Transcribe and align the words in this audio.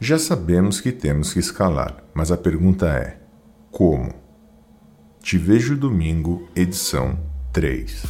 Já 0.00 0.16
sabemos 0.16 0.80
que 0.80 0.92
temos 0.92 1.32
que 1.32 1.40
escalar, 1.40 2.04
mas 2.14 2.30
a 2.30 2.36
pergunta 2.36 2.86
é: 2.86 3.18
como? 3.68 4.14
Te 5.20 5.36
vejo 5.36 5.76
domingo, 5.76 6.48
edição 6.54 7.18
3. 7.52 8.04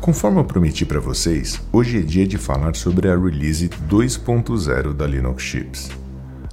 Conforme 0.00 0.40
eu 0.40 0.44
prometi 0.44 0.84
para 0.84 0.98
vocês, 0.98 1.62
hoje 1.72 1.98
é 1.98 2.00
dia 2.00 2.26
de 2.26 2.36
falar 2.36 2.74
sobre 2.74 3.08
a 3.08 3.16
release 3.16 3.68
2.0 3.68 4.92
da 4.92 5.06
Linux 5.06 5.40
Chips. 5.40 5.88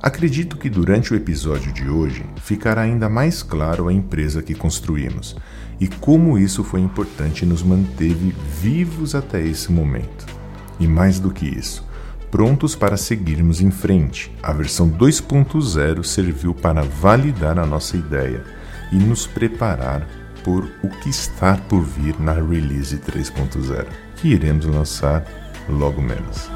Acredito 0.03 0.55
que 0.55 0.69
durante 0.69 1.13
o 1.13 1.15
episódio 1.15 1.73
de 1.73 1.89
hoje 1.89 2.23
ficará 2.43 2.81
ainda 2.81 3.09
mais 3.09 3.41
claro 3.41 3.87
a 3.87 3.93
empresa 3.93 4.43
que 4.43 4.53
construímos 4.53 5.35
e 5.79 5.87
como 5.87 6.37
isso 6.37 6.63
foi 6.63 6.79
importante 6.79 7.41
e 7.41 7.47
nos 7.47 7.63
manteve 7.63 8.35
vivos 8.61 9.15
até 9.15 9.41
esse 9.41 9.71
momento. 9.71 10.38
E 10.79 10.87
mais 10.87 11.19
do 11.19 11.31
que 11.31 11.45
isso, 11.45 11.85
prontos 12.31 12.75
para 12.75 12.97
seguirmos 12.97 13.61
em 13.61 13.71
frente. 13.71 14.31
A 14.41 14.53
versão 14.53 14.89
2.0 14.89 16.03
serviu 16.03 16.53
para 16.53 16.81
validar 16.83 17.59
a 17.59 17.65
nossa 17.65 17.97
ideia 17.97 18.43
e 18.91 18.95
nos 18.95 19.27
preparar 19.27 20.07
por 20.43 20.63
o 20.83 20.89
que 21.01 21.09
está 21.09 21.57
por 21.57 21.83
vir 21.83 22.19
na 22.19 22.33
release 22.33 22.97
3.0, 22.97 23.87
que 24.15 24.29
iremos 24.29 24.65
lançar 24.65 25.25
logo 25.67 26.01
menos. 26.01 26.49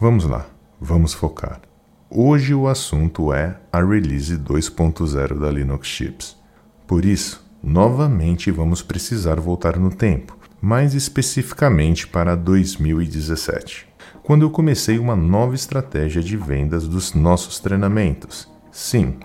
Vamos 0.00 0.24
lá, 0.24 0.46
vamos 0.80 1.14
focar. 1.14 1.60
Hoje 2.10 2.52
o 2.54 2.66
assunto 2.66 3.32
é 3.32 3.56
a 3.72 3.80
release 3.80 4.36
2.0 4.36 5.38
da 5.38 5.50
Linux 5.50 5.86
Chips. 5.86 6.36
Por 6.86 7.04
isso, 7.04 7.41
novamente 7.62 8.50
vamos 8.50 8.82
precisar 8.82 9.38
voltar 9.38 9.78
no 9.78 9.90
tempo, 9.90 10.36
mais 10.60 10.94
especificamente 10.94 12.06
para 12.06 12.34
2017, 12.34 13.86
quando 14.22 14.42
eu 14.42 14.50
comecei 14.50 14.98
uma 14.98 15.14
nova 15.14 15.54
estratégia 15.54 16.22
de 16.22 16.36
vendas 16.36 16.88
dos 16.88 17.14
nossos 17.14 17.60
treinamentos. 17.60 18.50
Sim, 18.70 19.16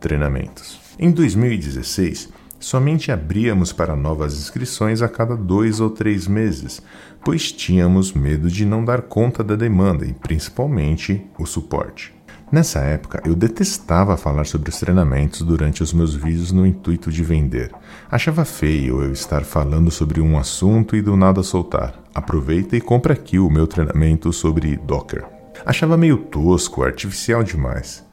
treinamentos. 0.00 0.80
Em 0.98 1.10
2016, 1.10 2.30
somente 2.58 3.12
abríamos 3.12 3.72
para 3.72 3.94
novas 3.94 4.34
inscrições 4.34 5.02
a 5.02 5.08
cada 5.08 5.36
dois 5.36 5.80
ou 5.80 5.90
três 5.90 6.26
meses, 6.26 6.82
pois 7.24 7.52
tínhamos 7.52 8.12
medo 8.12 8.50
de 8.50 8.64
não 8.64 8.84
dar 8.84 9.02
conta 9.02 9.44
da 9.44 9.56
demanda 9.56 10.04
e 10.06 10.12
principalmente 10.12 11.24
o 11.38 11.46
suporte. 11.46 12.14
Nessa 12.54 12.78
época, 12.78 13.20
eu 13.26 13.34
detestava 13.34 14.16
falar 14.16 14.46
sobre 14.46 14.70
os 14.70 14.78
treinamentos 14.78 15.42
durante 15.42 15.82
os 15.82 15.92
meus 15.92 16.14
vídeos 16.14 16.52
no 16.52 16.64
intuito 16.64 17.10
de 17.10 17.24
vender. 17.24 17.72
Achava 18.08 18.44
feio 18.44 19.02
eu 19.02 19.10
estar 19.10 19.42
falando 19.42 19.90
sobre 19.90 20.20
um 20.20 20.38
assunto 20.38 20.94
e 20.94 21.02
do 21.02 21.16
nada 21.16 21.42
soltar. 21.42 22.00
Aproveita 22.14 22.76
e 22.76 22.80
compra 22.80 23.12
aqui 23.12 23.40
o 23.40 23.50
meu 23.50 23.66
treinamento 23.66 24.32
sobre 24.32 24.76
Docker. 24.76 25.24
Achava 25.66 25.96
meio 25.96 26.16
tosco, 26.16 26.84
artificial 26.84 27.42
demais. 27.42 28.04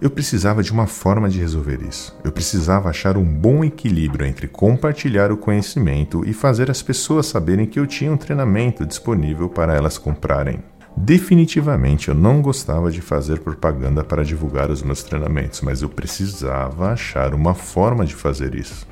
Eu 0.00 0.08
precisava 0.08 0.62
de 0.62 0.70
uma 0.70 0.86
forma 0.86 1.28
de 1.28 1.40
resolver 1.40 1.82
isso. 1.82 2.16
Eu 2.22 2.30
precisava 2.30 2.88
achar 2.88 3.16
um 3.16 3.24
bom 3.24 3.64
equilíbrio 3.64 4.24
entre 4.24 4.46
compartilhar 4.46 5.32
o 5.32 5.36
conhecimento 5.36 6.22
e 6.24 6.32
fazer 6.32 6.70
as 6.70 6.80
pessoas 6.80 7.26
saberem 7.26 7.66
que 7.66 7.80
eu 7.80 7.88
tinha 7.88 8.12
um 8.12 8.16
treinamento 8.16 8.86
disponível 8.86 9.48
para 9.48 9.74
elas 9.74 9.98
comprarem. 9.98 10.62
Definitivamente 11.02 12.08
eu 12.08 12.14
não 12.14 12.42
gostava 12.42 12.90
de 12.90 13.00
fazer 13.00 13.40
propaganda 13.40 14.04
para 14.04 14.22
divulgar 14.22 14.70
os 14.70 14.82
meus 14.82 15.02
treinamentos, 15.02 15.62
mas 15.62 15.80
eu 15.80 15.88
precisava 15.88 16.92
achar 16.92 17.32
uma 17.32 17.54
forma 17.54 18.04
de 18.04 18.14
fazer 18.14 18.54
isso. 18.54 18.86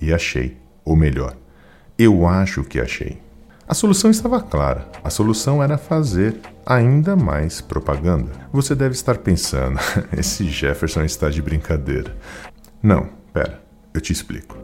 E 0.00 0.12
achei, 0.12 0.56
ou 0.84 0.94
melhor, 0.94 1.36
eu 1.98 2.28
acho 2.28 2.62
que 2.62 2.78
achei. 2.78 3.18
A 3.66 3.74
solução 3.74 4.08
estava 4.08 4.40
clara. 4.40 4.88
A 5.02 5.10
solução 5.10 5.60
era 5.60 5.76
fazer 5.76 6.36
ainda 6.64 7.16
mais 7.16 7.60
propaganda. 7.60 8.30
Você 8.52 8.76
deve 8.76 8.94
estar 8.94 9.18
pensando, 9.18 9.80
esse 10.16 10.48
Jefferson 10.48 11.02
está 11.02 11.28
de 11.28 11.42
brincadeira. 11.42 12.16
Não, 12.80 13.08
pera, 13.32 13.60
eu 13.92 14.00
te 14.00 14.12
explico. 14.12 14.56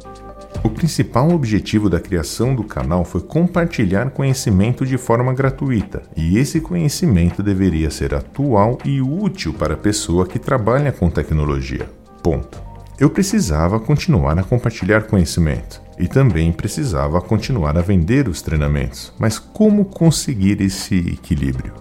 Principal 0.78 1.33
objetivo 1.33 1.91
da 1.91 1.99
criação 1.99 2.55
do 2.55 2.62
canal 2.62 3.05
foi 3.05 3.21
compartilhar 3.21 4.11
conhecimento 4.11 4.87
de 4.87 4.97
forma 4.97 5.34
gratuita, 5.34 6.05
e 6.16 6.39
esse 6.39 6.61
conhecimento 6.61 7.43
deveria 7.43 7.91
ser 7.91 8.15
atual 8.15 8.78
e 8.84 9.03
útil 9.03 9.53
para 9.53 9.75
a 9.75 9.77
pessoa 9.77 10.25
que 10.25 10.39
trabalha 10.39 10.93
com 10.93 11.11
tecnologia. 11.11 11.91
Ponto. 12.22 12.62
Eu 12.97 13.11
precisava 13.11 13.81
continuar 13.81 14.39
a 14.39 14.44
compartilhar 14.44 15.03
conhecimento 15.09 15.83
e 15.99 16.06
também 16.06 16.53
precisava 16.53 17.21
continuar 17.21 17.77
a 17.77 17.83
vender 17.83 18.28
os 18.28 18.41
treinamentos. 18.41 19.12
Mas 19.19 19.37
como 19.37 19.84
conseguir 19.84 20.60
esse 20.60 20.97
equilíbrio? 20.97 21.75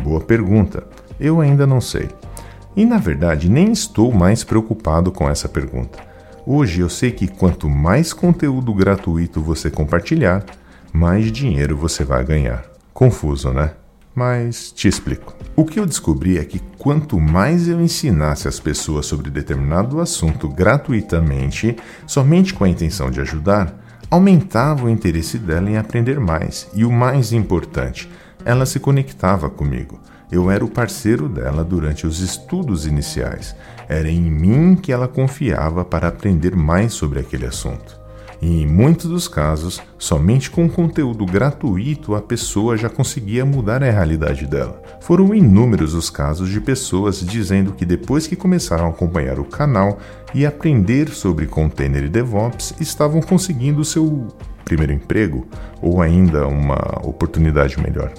Boa 0.00 0.20
pergunta. 0.20 0.86
Eu 1.18 1.40
ainda 1.40 1.66
não 1.66 1.80
sei. 1.80 2.08
E 2.76 2.84
na 2.84 2.98
verdade, 2.98 3.48
nem 3.50 3.72
estou 3.72 4.12
mais 4.12 4.44
preocupado 4.44 5.10
com 5.10 5.28
essa 5.28 5.48
pergunta. 5.48 5.98
Hoje 6.48 6.80
eu 6.80 6.88
sei 6.88 7.10
que 7.10 7.26
quanto 7.26 7.68
mais 7.68 8.12
conteúdo 8.12 8.72
gratuito 8.72 9.40
você 9.40 9.68
compartilhar, 9.68 10.44
mais 10.92 11.32
dinheiro 11.32 11.76
você 11.76 12.04
vai 12.04 12.24
ganhar. 12.24 12.64
Confuso, 12.94 13.50
né? 13.50 13.72
Mas 14.14 14.70
te 14.70 14.86
explico. 14.86 15.34
O 15.56 15.64
que 15.64 15.80
eu 15.80 15.84
descobri 15.84 16.38
é 16.38 16.44
que 16.44 16.60
quanto 16.78 17.18
mais 17.18 17.66
eu 17.66 17.80
ensinasse 17.80 18.46
as 18.46 18.60
pessoas 18.60 19.06
sobre 19.06 19.28
determinado 19.28 20.00
assunto 20.00 20.48
gratuitamente, 20.48 21.76
somente 22.06 22.54
com 22.54 22.62
a 22.62 22.68
intenção 22.68 23.10
de 23.10 23.20
ajudar, 23.20 23.74
aumentava 24.08 24.84
o 24.86 24.88
interesse 24.88 25.38
dela 25.38 25.68
em 25.68 25.76
aprender 25.76 26.20
mais 26.20 26.68
e 26.72 26.84
o 26.84 26.92
mais 26.92 27.32
importante, 27.32 28.08
ela 28.44 28.64
se 28.66 28.78
conectava 28.78 29.50
comigo. 29.50 29.98
Eu 30.30 30.50
era 30.50 30.64
o 30.64 30.70
parceiro 30.70 31.28
dela 31.28 31.62
durante 31.62 32.06
os 32.06 32.20
estudos 32.20 32.86
iniciais 32.86 33.54
era 33.88 34.08
em 34.08 34.20
mim 34.20 34.76
que 34.76 34.92
ela 34.92 35.08
confiava 35.08 35.84
para 35.84 36.08
aprender 36.08 36.54
mais 36.56 36.92
sobre 36.92 37.20
aquele 37.20 37.46
assunto. 37.46 37.98
E 38.42 38.62
em 38.62 38.66
muitos 38.66 39.06
dos 39.08 39.26
casos, 39.26 39.80
somente 39.98 40.50
com 40.50 40.68
conteúdo 40.68 41.24
gratuito 41.24 42.14
a 42.14 42.20
pessoa 42.20 42.76
já 42.76 42.88
conseguia 42.88 43.46
mudar 43.46 43.82
a 43.82 43.90
realidade 43.90 44.46
dela. 44.46 44.82
Foram 45.00 45.34
inúmeros 45.34 45.94
os 45.94 46.10
casos 46.10 46.50
de 46.50 46.60
pessoas 46.60 47.20
dizendo 47.20 47.72
que 47.72 47.86
depois 47.86 48.26
que 48.26 48.36
começaram 48.36 48.86
a 48.86 48.90
acompanhar 48.90 49.38
o 49.38 49.44
canal 49.44 49.98
e 50.34 50.44
aprender 50.44 51.08
sobre 51.08 51.46
container 51.46 52.04
e 52.04 52.08
DevOps, 52.10 52.74
estavam 52.78 53.22
conseguindo 53.22 53.84
seu 53.84 54.28
primeiro 54.66 54.92
emprego 54.92 55.46
ou 55.80 56.02
ainda 56.02 56.46
uma 56.46 57.00
oportunidade 57.04 57.80
melhor. 57.80 58.12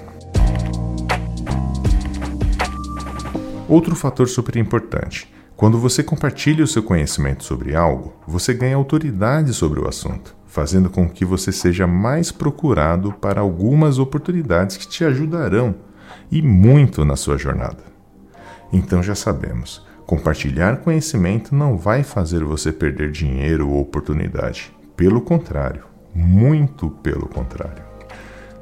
Outro 3.68 3.94
fator 3.94 4.26
super 4.28 4.56
importante 4.56 5.30
quando 5.58 5.76
você 5.76 6.04
compartilha 6.04 6.62
o 6.62 6.68
seu 6.68 6.84
conhecimento 6.84 7.42
sobre 7.42 7.74
algo, 7.74 8.14
você 8.24 8.54
ganha 8.54 8.76
autoridade 8.76 9.52
sobre 9.52 9.80
o 9.80 9.88
assunto, 9.88 10.36
fazendo 10.46 10.88
com 10.88 11.10
que 11.10 11.24
você 11.24 11.50
seja 11.50 11.84
mais 11.84 12.30
procurado 12.30 13.12
para 13.12 13.40
algumas 13.40 13.98
oportunidades 13.98 14.76
que 14.76 14.86
te 14.86 15.04
ajudarão 15.04 15.74
e 16.30 16.40
muito 16.40 17.04
na 17.04 17.16
sua 17.16 17.36
jornada. 17.36 17.82
Então 18.72 19.02
já 19.02 19.16
sabemos, 19.16 19.84
compartilhar 20.06 20.76
conhecimento 20.76 21.52
não 21.52 21.76
vai 21.76 22.04
fazer 22.04 22.44
você 22.44 22.70
perder 22.70 23.10
dinheiro 23.10 23.68
ou 23.68 23.80
oportunidade. 23.80 24.72
Pelo 24.96 25.20
contrário, 25.20 25.82
muito 26.14 26.88
pelo 26.88 27.26
contrário. 27.26 27.82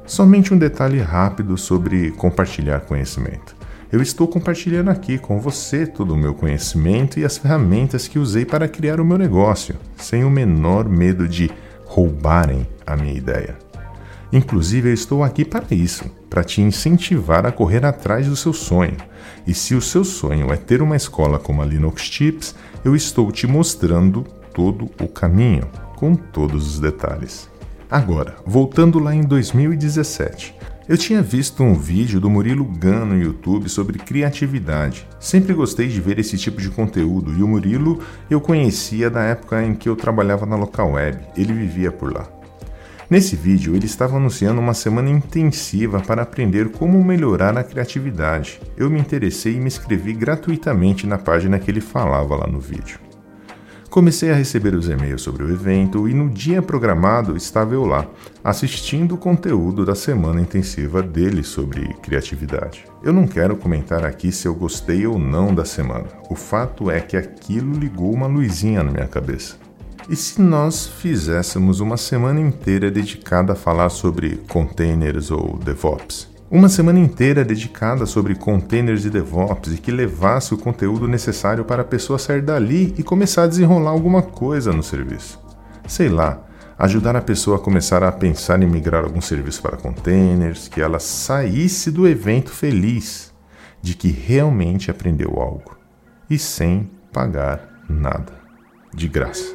Somente 0.03 0.51
um 0.51 0.57
detalhe 0.57 0.99
rápido 0.99 1.59
sobre 1.59 2.09
compartilhar 2.09 2.79
conhecimento 2.79 3.55
eu 3.91 4.01
estou 4.01 4.27
compartilhando 4.27 4.89
aqui 4.89 5.17
com 5.17 5.39
você 5.39 5.87
todo 5.87 6.13
o 6.13 6.17
meu 6.17 6.33
conhecimento 6.33 7.19
e 7.19 7.25
as 7.25 7.37
ferramentas 7.37 8.07
que 8.07 8.19
usei 8.19 8.43
para 8.43 8.67
criar 8.67 8.99
o 8.99 9.05
meu 9.05 9.17
negócio, 9.17 9.75
sem 9.95 10.23
o 10.23 10.29
menor 10.29 10.89
medo 10.89 11.27
de 11.27 11.49
roubarem 11.85 12.67
a 12.85 12.97
minha 12.97 13.13
ideia. 13.13 13.55
Inclusive, 14.31 14.89
eu 14.89 14.93
estou 14.93 15.23
aqui 15.23 15.45
para 15.45 15.73
isso, 15.73 16.03
para 16.29 16.43
te 16.43 16.61
incentivar 16.61 17.45
a 17.45 17.51
correr 17.51 17.85
atrás 17.85 18.27
do 18.27 18.35
seu 18.35 18.51
sonho. 18.51 18.97
E 19.45 19.53
se 19.53 19.73
o 19.73 19.81
seu 19.81 20.03
sonho 20.03 20.51
é 20.51 20.57
ter 20.57 20.81
uma 20.81 20.97
escola 20.97 21.39
como 21.39 21.61
a 21.61 21.65
Linux 21.65 22.01
Chips, 22.01 22.53
eu 22.83 22.93
estou 22.93 23.31
te 23.31 23.47
mostrando 23.47 24.25
todo 24.53 24.89
o 25.01 25.07
caminho, 25.07 25.63
com 25.95 26.13
todos 26.13 26.67
os 26.67 26.79
detalhes. 26.79 27.49
Agora, 27.89 28.35
voltando 28.45 28.99
lá 28.99 29.15
em 29.15 29.21
2017, 29.21 30.53
eu 30.87 30.97
tinha 30.97 31.21
visto 31.21 31.61
um 31.63 31.73
vídeo 31.73 32.19
do 32.19 32.29
Murilo 32.29 32.63
Gun 32.63 33.05
no 33.05 33.21
YouTube 33.21 33.67
sobre 33.67 33.99
criatividade. 33.99 35.05
Sempre 35.19 35.53
gostei 35.53 35.87
de 35.87 35.99
ver 35.99 36.17
esse 36.17 36.37
tipo 36.37 36.61
de 36.61 36.69
conteúdo 36.69 37.33
e 37.37 37.43
o 37.43 37.47
Murilo 37.47 37.99
eu 38.29 38.39
conhecia 38.39 39.09
da 39.09 39.21
época 39.21 39.61
em 39.63 39.75
que 39.75 39.89
eu 39.89 39.95
trabalhava 39.95 40.45
na 40.45 40.55
local 40.55 40.93
web. 40.93 41.19
Ele 41.35 41.51
vivia 41.51 41.91
por 41.91 42.13
lá. 42.13 42.27
Nesse 43.09 43.35
vídeo, 43.37 43.73
ele 43.73 43.85
estava 43.85 44.17
anunciando 44.17 44.59
uma 44.59 44.73
semana 44.73 45.09
intensiva 45.09 46.01
para 46.01 46.21
aprender 46.21 46.69
como 46.69 47.01
melhorar 47.03 47.57
a 47.57 47.63
criatividade. 47.63 48.59
Eu 48.75 48.89
me 48.89 48.99
interessei 48.99 49.55
e 49.55 49.59
me 49.59 49.67
inscrevi 49.67 50.13
gratuitamente 50.13 51.07
na 51.07 51.17
página 51.17 51.57
que 51.57 51.71
ele 51.71 51.79
falava 51.79 52.35
lá 52.35 52.47
no 52.47 52.59
vídeo. 52.59 53.06
Comecei 53.89 54.29
a 54.31 54.35
receber 54.35 54.75
os 54.75 54.89
e-mails 54.89 55.21
sobre 55.21 55.43
o 55.43 55.51
evento 55.51 56.07
e 56.09 56.13
no 56.13 56.29
dia 56.29 56.61
programado 56.61 57.37
estava 57.37 57.73
eu 57.73 57.85
lá, 57.85 58.05
assistindo 58.43 59.15
o 59.15 59.17
conteúdo 59.17 59.85
da 59.85 59.95
semana 59.95 60.41
intensiva 60.41 61.01
dele 61.01 61.41
sobre 61.41 61.93
criatividade. 62.01 62.85
Eu 63.01 63.13
não 63.13 63.25
quero 63.25 63.55
comentar 63.55 64.03
aqui 64.03 64.31
se 64.31 64.47
eu 64.47 64.53
gostei 64.53 65.07
ou 65.07 65.17
não 65.17 65.55
da 65.55 65.63
semana. 65.63 66.05
O 66.29 66.35
fato 66.35 66.91
é 66.91 66.99
que 66.99 67.15
aquilo 67.15 67.73
ligou 67.73 68.13
uma 68.13 68.27
luzinha 68.27 68.83
na 68.83 68.91
minha 68.91 69.07
cabeça. 69.07 69.55
E 70.09 70.15
se 70.15 70.41
nós 70.41 70.85
fizéssemos 70.85 71.79
uma 71.79 71.97
semana 71.97 72.39
inteira 72.39 72.91
dedicada 72.91 73.53
a 73.53 73.55
falar 73.55 73.89
sobre 73.89 74.37
containers 74.47 75.31
ou 75.31 75.57
DevOps? 75.57 76.36
Uma 76.49 76.69
semana 76.69 76.97
inteira 76.97 77.43
dedicada 77.43 78.05
sobre 78.05 78.33
containers 78.33 79.03
e 79.03 79.09
DevOps 79.09 79.73
e 79.73 79.77
que 79.77 79.91
levasse 79.91 80.53
o 80.53 80.57
conteúdo 80.57 81.05
necessário 81.05 81.65
para 81.65 81.81
a 81.81 81.85
pessoa 81.85 82.17
sair 82.17 82.41
dali 82.41 82.95
e 82.97 83.03
começar 83.03 83.43
a 83.43 83.47
desenrolar 83.47 83.91
alguma 83.91 84.21
coisa 84.21 84.71
no 84.71 84.81
serviço. 84.81 85.37
Sei 85.85 86.07
lá, 86.07 86.41
ajudar 86.79 87.17
a 87.17 87.21
pessoa 87.21 87.57
a 87.57 87.59
começar 87.59 88.01
a 88.01 88.13
pensar 88.13 88.63
em 88.63 88.65
migrar 88.65 89.03
algum 89.03 89.19
serviço 89.19 89.61
para 89.61 89.75
containers, 89.75 90.69
que 90.69 90.79
ela 90.79 90.99
saísse 90.99 91.91
do 91.91 92.07
evento 92.07 92.49
feliz 92.51 93.33
de 93.81 93.93
que 93.93 94.09
realmente 94.09 94.89
aprendeu 94.89 95.41
algo 95.41 95.77
e 96.29 96.39
sem 96.39 96.89
pagar 97.11 97.83
nada, 97.89 98.31
de 98.95 99.09
graça. 99.09 99.53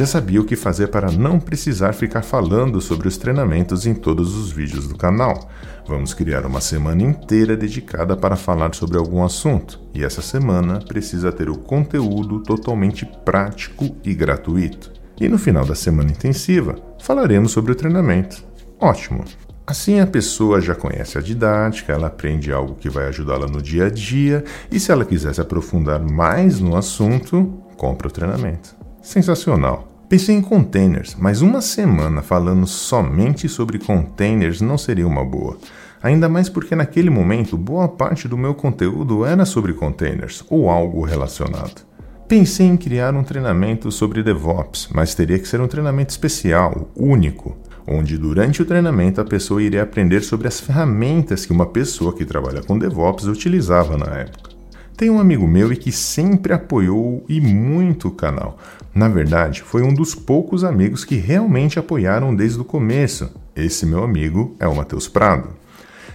Já 0.00 0.06
sabia 0.06 0.40
o 0.40 0.46
que 0.46 0.56
fazer 0.56 0.86
para 0.86 1.12
não 1.12 1.38
precisar 1.38 1.92
ficar 1.92 2.22
falando 2.22 2.80
sobre 2.80 3.06
os 3.06 3.18
treinamentos 3.18 3.84
em 3.84 3.92
todos 3.92 4.34
os 4.34 4.50
vídeos 4.50 4.88
do 4.88 4.96
canal. 4.96 5.50
Vamos 5.86 6.14
criar 6.14 6.46
uma 6.46 6.62
semana 6.62 7.02
inteira 7.02 7.54
dedicada 7.54 8.16
para 8.16 8.34
falar 8.34 8.74
sobre 8.74 8.96
algum 8.96 9.22
assunto, 9.22 9.78
e 9.92 10.02
essa 10.02 10.22
semana 10.22 10.78
precisa 10.78 11.30
ter 11.30 11.50
o 11.50 11.58
conteúdo 11.58 12.40
totalmente 12.40 13.04
prático 13.26 13.94
e 14.02 14.14
gratuito. 14.14 14.90
E 15.20 15.28
no 15.28 15.36
final 15.36 15.66
da 15.66 15.74
semana 15.74 16.10
intensiva, 16.10 16.76
falaremos 16.98 17.52
sobre 17.52 17.72
o 17.72 17.76
treinamento. 17.76 18.42
Ótimo! 18.80 19.22
Assim 19.66 20.00
a 20.00 20.06
pessoa 20.06 20.62
já 20.62 20.74
conhece 20.74 21.18
a 21.18 21.20
didática, 21.20 21.92
ela 21.92 22.06
aprende 22.06 22.50
algo 22.50 22.74
que 22.74 22.88
vai 22.88 23.06
ajudá-la 23.08 23.46
no 23.46 23.60
dia 23.60 23.88
a 23.88 23.90
dia, 23.90 24.44
e 24.72 24.80
se 24.80 24.90
ela 24.90 25.04
quiser 25.04 25.34
se 25.34 25.42
aprofundar 25.42 26.00
mais 26.00 26.58
no 26.58 26.74
assunto, 26.74 27.62
compra 27.76 28.08
o 28.08 28.10
treinamento. 28.10 28.74
Sensacional! 29.02 29.89
Pensei 30.10 30.34
em 30.34 30.42
containers, 30.42 31.14
mas 31.16 31.40
uma 31.40 31.60
semana 31.60 32.20
falando 32.20 32.66
somente 32.66 33.48
sobre 33.48 33.78
containers 33.78 34.60
não 34.60 34.76
seria 34.76 35.06
uma 35.06 35.24
boa. 35.24 35.56
Ainda 36.02 36.28
mais 36.28 36.48
porque 36.48 36.74
naquele 36.74 37.08
momento 37.08 37.56
boa 37.56 37.86
parte 37.86 38.26
do 38.26 38.36
meu 38.36 38.52
conteúdo 38.52 39.24
era 39.24 39.44
sobre 39.44 39.72
containers 39.72 40.44
ou 40.50 40.68
algo 40.68 41.04
relacionado. 41.04 41.82
Pensei 42.26 42.66
em 42.66 42.76
criar 42.76 43.14
um 43.14 43.22
treinamento 43.22 43.92
sobre 43.92 44.24
DevOps, 44.24 44.88
mas 44.92 45.14
teria 45.14 45.38
que 45.38 45.46
ser 45.46 45.60
um 45.60 45.68
treinamento 45.68 46.10
especial, 46.10 46.90
único, 46.96 47.56
onde 47.86 48.18
durante 48.18 48.60
o 48.60 48.66
treinamento 48.66 49.20
a 49.20 49.24
pessoa 49.24 49.62
iria 49.62 49.84
aprender 49.84 50.22
sobre 50.22 50.48
as 50.48 50.58
ferramentas 50.58 51.46
que 51.46 51.52
uma 51.52 51.66
pessoa 51.66 52.12
que 52.12 52.24
trabalha 52.24 52.64
com 52.64 52.76
DevOps 52.76 53.26
utilizava 53.26 53.96
na 53.96 54.12
época. 54.18 54.59
Tem 55.00 55.08
um 55.08 55.18
amigo 55.18 55.48
meu 55.48 55.72
e 55.72 55.78
que 55.78 55.90
sempre 55.90 56.52
apoiou 56.52 57.24
e 57.26 57.40
muito 57.40 58.08
o 58.08 58.10
canal. 58.10 58.58
Na 58.94 59.08
verdade, 59.08 59.62
foi 59.62 59.80
um 59.80 59.94
dos 59.94 60.14
poucos 60.14 60.62
amigos 60.62 61.06
que 61.06 61.14
realmente 61.14 61.78
apoiaram 61.78 62.36
desde 62.36 62.60
o 62.60 62.66
começo. 62.66 63.30
Esse 63.56 63.86
meu 63.86 64.04
amigo 64.04 64.54
é 64.60 64.68
o 64.68 64.76
Matheus 64.76 65.08
Prado. 65.08 65.54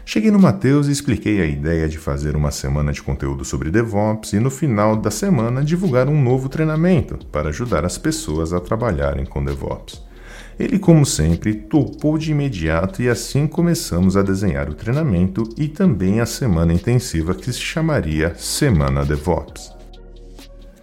Cheguei 0.06 0.30
no 0.30 0.38
Matheus 0.38 0.88
e 0.88 0.92
expliquei 0.92 1.42
a 1.42 1.48
ideia 1.48 1.90
de 1.90 1.98
fazer 1.98 2.36
uma 2.36 2.52
semana 2.52 2.94
de 2.94 3.02
conteúdo 3.02 3.44
sobre 3.44 3.72
DevOps 3.72 4.34
e 4.34 4.40
no 4.40 4.52
final 4.52 4.96
da 4.96 5.10
semana 5.10 5.64
divulgar 5.64 6.08
um 6.08 6.22
novo 6.22 6.48
treinamento 6.48 7.18
para 7.32 7.50
ajudar 7.50 7.86
as 7.86 7.98
pessoas 7.98 8.54
a 8.54 8.60
trabalharem 8.60 9.26
com 9.26 9.44
DevOps. 9.44 10.05
Ele, 10.58 10.80
como 10.80 11.06
sempre, 11.06 11.54
topou 11.54 12.18
de 12.18 12.32
imediato 12.32 13.02
e 13.02 13.10
assim 13.10 13.46
começamos 13.46 14.16
a 14.16 14.22
desenhar 14.22 14.70
o 14.70 14.74
treinamento 14.74 15.44
e 15.58 15.68
também 15.68 16.22
a 16.22 16.26
semana 16.26 16.74
intensiva 16.74 17.36
que 17.36 17.52
se 17.52 17.60
chamaria 17.60 18.34
Semana 18.36 19.04
DevOps. 19.04 19.74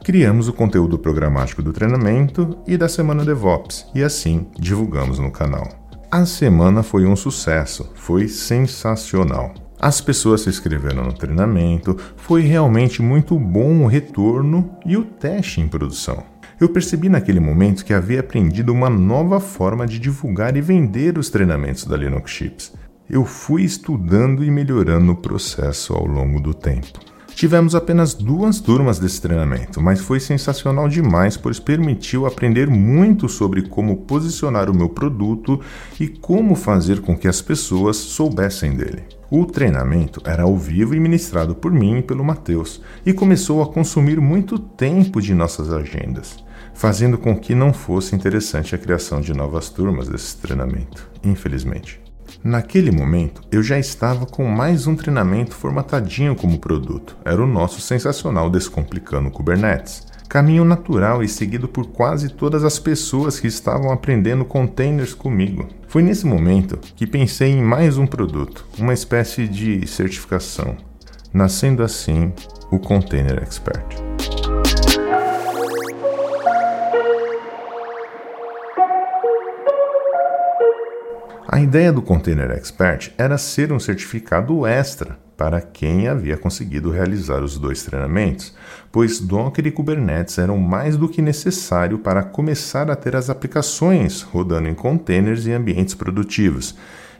Criamos 0.05 0.49
o 0.49 0.53
conteúdo 0.53 0.99
programático 0.99 1.63
do 1.63 1.73
treinamento 1.73 2.59
e 2.67 2.77
da 2.77 2.89
semana 2.89 3.25
DevOps 3.25 3.87
e 3.95 4.03
assim 4.03 4.47
divulgamos 4.59 5.19
no 5.19 5.31
canal. 5.31 5.67
A 6.11 6.27
semana 6.27 6.83
foi 6.83 7.07
um 7.07 7.17
sucesso, 7.17 7.91
foi 7.95 8.29
sensacional. 8.29 9.55
As 9.81 10.01
pessoas 10.01 10.43
se 10.43 10.51
inscreveram 10.51 11.05
no 11.05 11.13
treinamento, 11.13 11.97
foi 12.17 12.43
realmente 12.43 13.01
muito 13.01 13.39
bom 13.39 13.83
o 13.83 13.87
retorno 13.87 14.77
e 14.85 14.97
o 14.97 15.05
teste 15.05 15.61
em 15.61 15.67
produção. 15.67 16.31
Eu 16.62 16.69
percebi 16.69 17.09
naquele 17.09 17.41
momento 17.41 17.85
que 17.85 17.93
havia 17.93 18.20
aprendido 18.20 18.73
uma 18.73 18.88
nova 18.88 19.41
forma 19.41 19.85
de 19.85 19.99
divulgar 19.99 20.56
e 20.56 20.61
vender 20.61 21.19
os 21.19 21.29
treinamentos 21.29 21.85
da 21.85 21.97
Linux 21.97 22.31
Chips. 22.31 22.73
Eu 23.11 23.25
fui 23.25 23.64
estudando 23.64 24.44
e 24.44 24.49
melhorando 24.49 25.11
o 25.11 25.17
processo 25.17 25.93
ao 25.93 26.06
longo 26.06 26.38
do 26.38 26.55
tempo. 26.55 27.00
Tivemos 27.35 27.75
apenas 27.75 28.14
duas 28.14 28.61
turmas 28.61 29.00
desse 29.00 29.20
treinamento, 29.20 29.81
mas 29.81 30.00
foi 30.00 30.20
sensacional 30.20 30.88
demais, 30.88 31.37
pois 31.37 31.59
permitiu 31.59 32.26
aprender 32.26 32.70
muito 32.70 33.29
sobre 33.29 33.62
como 33.62 33.97
posicionar 33.97 34.70
o 34.70 34.76
meu 34.76 34.88
produto 34.88 35.61
e 35.99 36.06
como 36.06 36.55
fazer 36.55 37.00
com 37.00 37.19
que 37.19 37.26
as 37.26 37.43
pessoas 37.43 37.97
soubessem 37.97 38.76
dele. 38.76 39.03
O 39.29 39.47
treinamento 39.47 40.23
era 40.25 40.44
ao 40.44 40.56
vivo 40.56 40.94
e 40.94 41.00
ministrado 41.00 41.56
por 41.56 41.73
mim 41.73 41.99
e 41.99 42.03
pelo 42.03 42.23
Matheus, 42.23 42.81
e 43.05 43.12
começou 43.12 43.61
a 43.62 43.67
consumir 43.67 44.20
muito 44.20 44.61
tempo 44.61 45.20
de 45.20 45.35
nossas 45.35 45.73
agendas 45.73 46.37
fazendo 46.75 47.19
com 47.19 47.37
que 47.37 47.55
não 47.55 47.73
fosse 47.73 48.15
interessante 48.15 48.75
a 48.75 48.79
criação 48.79 49.21
de 49.21 49.33
novas 49.33 49.69
turmas 49.69 50.09
desse 50.09 50.37
treinamento, 50.37 51.11
infelizmente. 51.25 52.01
Naquele 52.43 52.91
momento, 52.91 53.41
eu 53.53 53.63
já 53.63 53.79
estava 53.79 54.27
com 54.27 54.45
mais 54.45 54.87
um 54.87 54.97
treinamento 54.97 55.55
formatadinho 55.55 56.35
como 56.35 56.59
produto. 56.59 57.17
Era 57.25 57.43
o 57.43 57.47
nosso 57.47 57.81
sensacional 57.81 58.51
Descomplicando 58.51 59.31
Kubernetes. 59.31 60.07
Caminho 60.29 60.65
natural 60.65 61.23
e 61.23 61.29
seguido 61.29 61.69
por 61.69 61.89
quase 61.89 62.31
todas 62.31 62.65
as 62.65 62.79
pessoas 62.79 63.39
que 63.39 63.47
estavam 63.47 63.93
aprendendo 63.93 64.47
containers 64.47 65.13
comigo. 65.15 65.69
Foi 65.87 66.03
nesse 66.03 66.27
momento 66.27 66.79
que 66.97 67.07
pensei 67.07 67.51
em 67.51 67.63
mais 67.63 67.99
um 67.99 68.07
produto, 68.07 68.67
uma 68.79 68.95
espécie 68.95 69.47
de 69.47 69.87
certificação, 69.87 70.75
nascendo 71.35 71.83
assim 71.83 72.33
o 72.71 72.79
Container 72.79 73.43
Expert. 73.43 74.02
A 81.52 81.61
ideia 81.61 81.92
do 81.92 82.00
Container 82.00 82.50
Expert 82.52 83.12
era 83.18 83.37
ser 83.37 83.75
um 83.75 83.78
certificado 83.78 84.66
extra 84.66 85.18
para 85.37 85.61
quem 85.61 86.09
havia 86.09 86.35
conseguido 86.35 86.90
realizar 86.90 87.42
os 87.42 87.59
dois 87.59 87.82
treinamentos, 87.82 88.54
pois 88.90 89.21
Docker 89.21 89.66
e 89.66 89.71
Kubernetes 89.71 90.38
eram 90.38 90.56
mais 90.56 90.97
do 90.97 91.11
que 91.11 91.21
necessário 91.21 91.99
para 91.99 92.23
começar 92.23 92.90
a 92.90 92.97
ter 92.97 93.14
as 93.14 93.28
aplicações 93.28 94.23
rodando 94.23 94.66
em 94.66 94.75
containers 94.75 95.44
e 95.44 95.52
ambientes 95.52 95.94
produtivos 95.94 96.75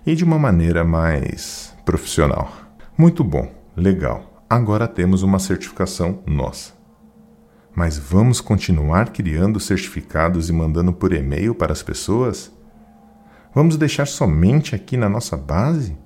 e 0.07 0.15
de 0.15 0.25
uma 0.25 0.39
maneira 0.39 0.83
mais 0.83 1.75
profissional. 1.85 2.51
Muito 2.97 3.23
bom, 3.23 3.53
legal. 3.77 4.47
Agora 4.49 4.89
temos 4.89 5.23
uma 5.23 5.39
certificação 5.39 6.23
nossa. 6.27 6.73
Mas 7.75 7.99
vamos 7.99 8.41
continuar 8.41 9.11
criando 9.11 9.61
certificados 9.61 10.49
e 10.49 10.55
mandando 10.55 10.91
por 10.91 11.13
e-mail 11.13 11.55
para 11.55 11.73
as 11.75 11.83
pessoas? 11.83 12.51
Vamos 13.55 13.77
deixar 13.77 14.07
somente 14.07 14.75
aqui 14.75 14.97
na 14.97 15.11
nossa 15.11 15.37
base? 15.37 15.97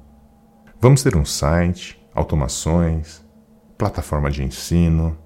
Vamos 0.81 1.05
ter 1.05 1.17
um 1.17 1.25
site, 1.25 1.97
automações, 2.12 3.25
plataforma 3.79 4.31
de 4.31 4.43
ensino? 4.43 5.17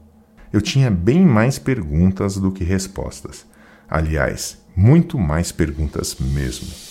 Eu 0.52 0.60
tinha 0.60 0.90
bem 0.90 1.24
mais 1.24 1.58
perguntas 1.58 2.36
do 2.36 2.52
que 2.52 2.62
respostas. 2.62 3.46
Aliás, 3.88 4.58
muito 4.76 5.18
mais 5.18 5.50
perguntas 5.50 6.14
mesmo. 6.20 6.89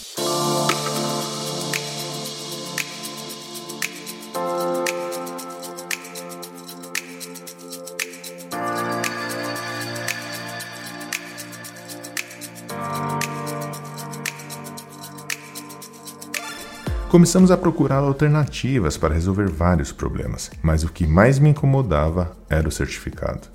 Começamos 17.09 17.49
a 17.49 17.57
procurar 17.57 17.97
alternativas 17.97 18.95
para 18.95 19.15
resolver 19.15 19.49
vários 19.49 19.91
problemas, 19.91 20.51
mas 20.61 20.83
o 20.83 20.91
que 20.91 21.07
mais 21.07 21.39
me 21.39 21.49
incomodava 21.49 22.37
era 22.47 22.67
o 22.67 22.71
certificado. 22.71 23.47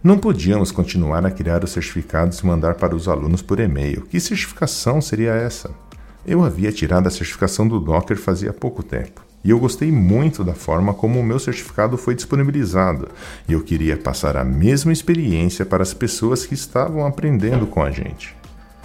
Não 0.00 0.16
podíamos 0.16 0.70
continuar 0.70 1.26
a 1.26 1.30
criar 1.32 1.64
os 1.64 1.72
certificados 1.72 2.38
e 2.38 2.46
mandar 2.46 2.76
para 2.76 2.94
os 2.94 3.08
alunos 3.08 3.42
por 3.42 3.58
e-mail. 3.58 4.02
Que 4.02 4.20
certificação 4.20 5.00
seria 5.00 5.32
essa? 5.32 5.72
Eu 6.24 6.44
havia 6.44 6.70
tirado 6.70 7.08
a 7.08 7.10
certificação 7.10 7.66
do 7.66 7.80
Docker 7.80 8.16
fazia 8.16 8.52
pouco 8.52 8.80
tempo. 8.80 9.24
E 9.42 9.50
eu 9.50 9.58
gostei 9.58 9.90
muito 9.90 10.44
da 10.44 10.54
forma 10.54 10.94
como 10.94 11.18
o 11.18 11.24
meu 11.24 11.40
certificado 11.40 11.98
foi 11.98 12.14
disponibilizado, 12.14 13.08
e 13.48 13.54
eu 13.54 13.60
queria 13.60 13.96
passar 13.96 14.36
a 14.36 14.44
mesma 14.44 14.92
experiência 14.92 15.66
para 15.66 15.82
as 15.82 15.92
pessoas 15.92 16.46
que 16.46 16.54
estavam 16.54 17.04
aprendendo 17.04 17.66
com 17.66 17.82
a 17.82 17.90
gente. 17.90 18.38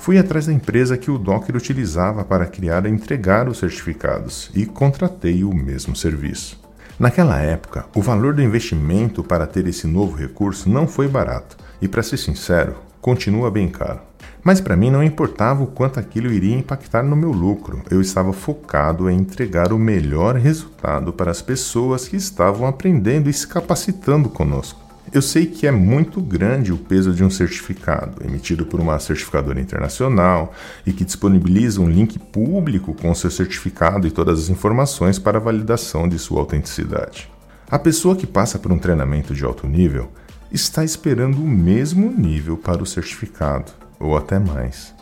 Fui 0.05 0.19
atrás 0.19 0.45
da 0.45 0.53
empresa 0.53 0.99
que 0.99 1.09
o 1.09 1.17
Docker 1.17 1.55
utilizava 1.55 2.23
para 2.23 2.45
criar 2.45 2.85
e 2.85 2.89
entregar 2.89 3.49
os 3.49 3.57
certificados 3.57 4.51
e 4.53 4.63
contratei 4.63 5.43
o 5.43 5.51
mesmo 5.51 5.95
serviço. 5.95 6.61
Naquela 6.99 7.39
época, 7.39 7.87
o 7.95 8.03
valor 8.03 8.35
do 8.35 8.41
investimento 8.43 9.23
para 9.23 9.47
ter 9.47 9.65
esse 9.65 9.87
novo 9.87 10.15
recurso 10.15 10.69
não 10.69 10.87
foi 10.87 11.07
barato 11.07 11.57
e, 11.81 11.87
para 11.87 12.03
ser 12.03 12.17
sincero, 12.17 12.75
continua 13.01 13.49
bem 13.49 13.67
caro. 13.67 13.99
Mas 14.43 14.61
para 14.61 14.75
mim 14.75 14.91
não 14.91 15.03
importava 15.03 15.63
o 15.63 15.67
quanto 15.67 15.99
aquilo 15.99 16.31
iria 16.31 16.55
impactar 16.55 17.01
no 17.01 17.15
meu 17.15 17.31
lucro, 17.31 17.81
eu 17.89 17.99
estava 17.99 18.31
focado 18.31 19.09
em 19.09 19.17
entregar 19.17 19.73
o 19.73 19.79
melhor 19.79 20.35
resultado 20.35 21.11
para 21.13 21.31
as 21.31 21.41
pessoas 21.41 22.07
que 22.07 22.15
estavam 22.15 22.67
aprendendo 22.67 23.27
e 23.27 23.33
se 23.33 23.47
capacitando 23.47 24.29
conosco. 24.29 24.84
Eu 25.13 25.21
sei 25.21 25.45
que 25.45 25.67
é 25.67 25.71
muito 25.71 26.19
grande 26.19 26.73
o 26.73 26.77
peso 26.77 27.13
de 27.13 27.23
um 27.23 27.29
certificado, 27.29 28.25
emitido 28.25 28.65
por 28.65 28.79
uma 28.79 28.97
certificadora 28.99 29.61
internacional 29.61 30.53
e 30.85 30.91
que 30.91 31.05
disponibiliza 31.05 31.79
um 31.79 31.89
link 31.89 32.17
público 32.17 32.93
com 32.93 33.13
seu 33.13 33.29
certificado 33.29 34.07
e 34.07 34.11
todas 34.11 34.39
as 34.39 34.49
informações 34.49 35.19
para 35.19 35.39
validação 35.39 36.09
de 36.09 36.17
sua 36.17 36.39
autenticidade. 36.39 37.31
A 37.69 37.77
pessoa 37.77 38.15
que 38.15 38.27
passa 38.27 38.57
por 38.57 38.71
um 38.71 38.79
treinamento 38.79 39.33
de 39.33 39.45
alto 39.45 39.67
nível 39.67 40.11
está 40.51 40.83
esperando 40.83 41.37
o 41.37 41.47
mesmo 41.47 42.11
nível 42.11 42.57
para 42.57 42.81
o 42.81 42.85
certificado, 42.85 43.71
ou 43.99 44.17
até 44.17 44.39
mais. 44.39 44.93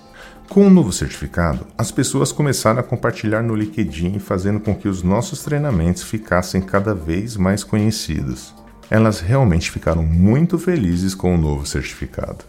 Com 0.50 0.68
o 0.68 0.70
novo 0.70 0.92
certificado, 0.92 1.66
as 1.78 1.92
pessoas 1.92 2.32
começaram 2.32 2.80
a 2.80 2.84
compartilhar 2.84 3.42
no 3.42 3.56
LinkedIn, 3.56 4.20
fazendo 4.20 4.60
com 4.60 4.76
que 4.76 4.88
os 4.88 5.02
nossos 5.02 5.44
treinamentos 5.44 6.04
ficassem 6.04 6.62
cada 6.62 6.94
vez 6.94 7.38
mais 7.38 7.64
conhecidos 7.64 8.54
elas 8.94 9.22
realmente 9.22 9.72
ficaram 9.72 10.04
muito 10.04 10.60
felizes 10.60 11.16
com 11.16 11.34
o 11.34 11.38
novo 11.38 11.66
certificado. 11.66 12.46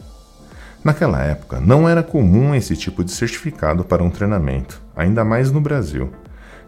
Naquela 0.85 1.23
época, 1.23 1.59
não 1.59 1.89
era 1.89 2.03
comum 2.03 2.55
esse 2.55 2.77
tipo 2.77 3.03
de 3.03 3.13
certificado 3.13 3.83
para 3.83 4.05
um 4.05 4.11
treinamento, 4.11 4.79
ainda 4.95 5.25
mais 5.25 5.51
no 5.51 5.59
Brasil. 5.59 6.11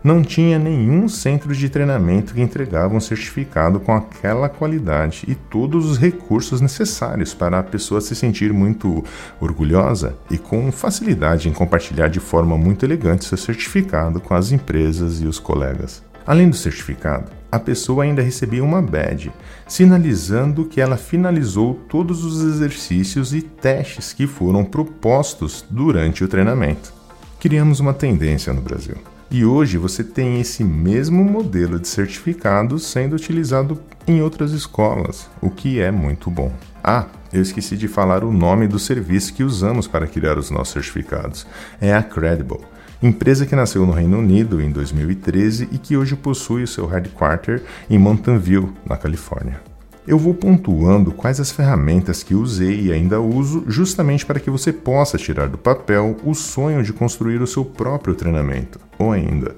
Não 0.03 0.23
tinha 0.23 0.59
nenhum 0.59 1.07
centro 1.11 1.55
de 1.55 1.69
treinamento 1.69 2.33
que 2.33 2.41
entregava 2.41 2.95
um 2.95 3.01
certificado 3.01 3.79
com 3.79 3.95
aquela 3.95 4.49
qualidade 4.49 5.25
e 5.29 5.35
todos 5.35 5.85
os 5.85 5.99
recursos 5.99 6.63
necessários 6.63 7.35
para 7.35 7.59
a 7.59 7.63
pessoa 7.63 8.01
se 8.01 8.17
sentir 8.17 8.55
muito 8.55 9.05
orgulhosa 9.39 10.17
e 10.31 10.39
com 10.39 10.73
facilidade 10.73 11.51
em 11.51 11.53
compartilhar 11.53 12.09
de 12.09 12.21
forma 12.21 12.57
muito 12.57 12.87
elegante 12.87 13.27
seu 13.27 13.37
certificado 13.37 14.21
com 14.21 14.35
as 14.35 14.53
empresas 14.53 15.21
e 15.21 15.27
os 15.27 15.39
colegas. 15.39 16.03
Além 16.27 16.51
do 16.51 16.57
certificado, 16.57 17.31
a 17.53 17.59
pessoa 17.59 18.03
ainda 18.03 18.21
recebia 18.21 18.65
uma 18.65 18.83
badge, 18.83 19.33
sinalizando 19.67 20.65
que 20.65 20.81
ela 20.81 20.97
finalizou 20.97 21.75
todos 21.89 22.25
os 22.25 22.43
exercícios 22.43 23.33
e 23.33 23.41
testes 23.41 24.13
que 24.13 24.27
foram 24.27 24.65
propostos 24.65 25.65
durante 25.71 26.25
o 26.25 26.29
treinamento. 26.29 26.93
Criamos 27.39 27.79
uma 27.79 27.95
tendência 27.95 28.53
no 28.53 28.61
Brasil. 28.61 28.97
E 29.31 29.45
hoje 29.45 29.79
você 29.79 30.03
tem 30.03 30.41
esse 30.41 30.65
mesmo 30.65 31.25
modelo 31.25 31.79
de 31.79 31.89
certificado 31.89 32.79
sendo 32.79 33.17
utilizado 33.17 33.81
em 34.07 34.21
outras 34.21 34.53
escolas, 34.53 35.29
o 35.41 35.51
que 35.51 35.81
é 35.81 35.91
muito 35.91 36.31
bom. 36.31 36.53
Ah, 36.83 37.07
eu 37.33 37.43
esqueci 37.43 37.77
de 37.77 37.89
falar 37.89 38.25
o 38.25 38.33
nome 38.33 38.69
do 38.69 38.79
serviço 38.79 39.35
que 39.35 39.43
usamos 39.45 39.87
para 39.87 40.07
criar 40.07 40.39
os 40.39 40.51
nossos 40.51 40.75
certificados. 40.75 41.47
É 41.81 41.93
a 41.93 42.03
Credible 42.03 42.61
empresa 43.03 43.47
que 43.47 43.55
nasceu 43.55 43.85
no 43.85 43.93
Reino 43.93 44.19
Unido 44.19 44.61
em 44.61 44.71
2013 44.71 45.69
e 45.73 45.79
que 45.79 45.97
hoje 45.97 46.17
possui 46.17 46.63
o 46.63 46.69
seu 46.69 46.87
headquarter 46.87 47.63
em 47.91 47.99
Mountain 47.99 48.39
View, 48.39 48.73
na 48.87 48.97
Califórnia. 48.97 49.61
Eu 50.07 50.19
vou 50.19 50.33
pontuando 50.33 51.11
quais 51.11 51.41
as 51.41 51.51
ferramentas 51.51 52.23
que 52.23 52.35
usei 52.35 52.83
e 52.83 52.93
ainda 52.93 53.21
uso 53.21 53.65
justamente 53.67 54.25
para 54.25 54.39
que 54.39 54.49
você 54.49 54.73
possa 54.73 55.19
tirar 55.19 55.49
do 55.49 55.59
papel 55.59 56.17
o 56.23 56.33
sonho 56.33 56.83
de 56.83 56.93
construir 56.93 57.43
o 57.43 57.47
seu 57.47 57.65
próprio 57.65 58.15
treinamento, 58.15 58.79
ou 58.99 59.11
ainda, 59.11 59.57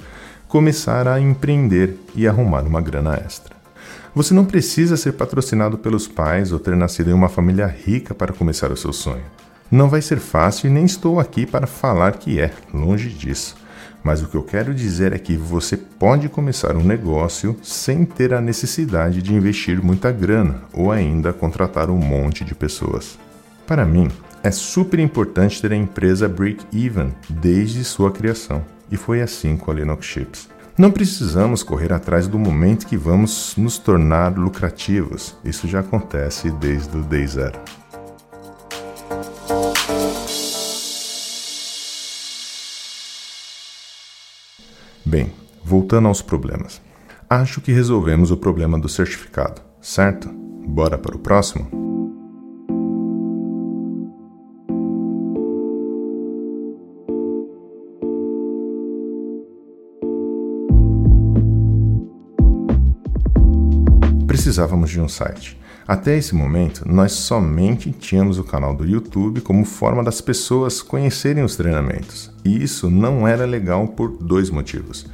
começar 0.49 1.07
a 1.07 1.21
empreender 1.21 1.97
e 2.15 2.27
arrumar 2.27 2.63
uma 2.63 2.81
grana 2.81 3.15
extra. 3.15 3.55
Você 4.15 4.33
não 4.33 4.47
precisa 4.47 4.97
ser 4.97 5.13
patrocinado 5.13 5.77
pelos 5.77 6.09
pais 6.09 6.51
ou 6.51 6.59
ter 6.59 6.75
nascido 6.75 7.11
em 7.11 7.13
uma 7.13 7.29
família 7.29 7.67
rica 7.67 8.15
para 8.15 8.33
começar 8.33 8.73
o 8.73 8.77
seu 8.77 8.93
sonho. 8.93 9.25
Não 9.71 9.89
vai 9.89 10.01
ser 10.01 10.19
fácil 10.19 10.69
e 10.69 10.73
nem 10.73 10.85
estou 10.85 11.21
aqui 11.21 11.45
para 11.45 11.67
falar 11.67 12.13
que 12.13 12.41
é, 12.41 12.53
longe 12.73 13.11
disso. 13.11 13.55
Mas 14.03 14.23
o 14.23 14.27
que 14.27 14.35
eu 14.35 14.43
quero 14.43 14.73
dizer 14.73 15.13
é 15.13 15.19
que 15.19 15.37
você 15.37 15.77
pode 15.77 16.29
começar 16.31 16.75
um 16.75 16.83
negócio 16.83 17.55
sem 17.63 18.07
ter 18.07 18.33
a 18.33 18.41
necessidade 18.41 19.21
de 19.21 19.35
investir 19.35 19.83
muita 19.83 20.11
grana 20.11 20.63
ou 20.73 20.91
ainda 20.91 21.35
contratar 21.35 21.91
um 21.91 21.99
monte 21.99 22.45
de 22.45 22.55
pessoas. 22.55 23.19
Para 23.67 23.85
mim, 23.85 24.09
é 24.43 24.51
super 24.51 24.99
importante 24.99 25.61
ter 25.61 25.73
a 25.73 25.77
empresa 25.77 26.29
break-even 26.29 27.13
desde 27.29 27.85
sua 27.85 28.11
criação, 28.11 28.65
e 28.91 28.97
foi 28.97 29.21
assim 29.21 29.57
com 29.57 29.71
a 29.71 29.75
Linux 29.75 30.07
Chips. 30.07 30.49
Não 30.79 30.91
precisamos 30.91 31.63
correr 31.63 31.93
atrás 31.93 32.27
do 32.29 32.39
momento 32.39 32.87
que 32.87 32.97
vamos 32.97 33.55
nos 33.59 33.79
tornar 33.79 34.39
lucrativos, 34.39 35.37
isso 35.45 35.69
já 35.69 35.81
acontece 35.81 36.51
desde 36.53 36.97
o 36.97 37.03
day 37.03 37.27
zero. 37.27 37.59
Bem, 45.09 45.33
voltando 45.65 46.07
aos 46.07 46.21
problemas. 46.21 46.83
Acho 47.31 47.63
que 47.63 47.73
resolvemos 47.73 48.31
o 48.31 48.37
problema 48.37 48.79
do 48.79 48.91
certificado, 48.91 49.63
certo? 49.81 50.29
Bora 50.29 50.99
para 50.99 51.17
o 51.17 51.19
próximo? 51.19 51.88
Precisávamos 64.59 64.91
de 64.91 65.01
um 65.01 65.09
site. 65.09 65.57
Até 65.87 66.19
esse 66.19 66.35
momento, 66.35 66.83
nós 66.85 67.13
somente 67.13 67.93
tínhamos 67.93 68.41
o 68.41 68.45
canal 68.45 68.75
do 68.75 68.85
YouTube 68.85 69.41
como 69.41 69.65
forma 69.65 70.03
das 70.03 70.21
pessoas 70.21 70.83
conhecerem 70.83 71.45
os 71.45 71.55
treinamentos. 71.55 72.29
E 72.45 72.61
isso 72.61 72.91
não 72.91 73.27
era 73.29 73.47
legal 73.47 73.87
por 73.87 74.09
dois 74.11 74.51
motivos. 74.51 75.07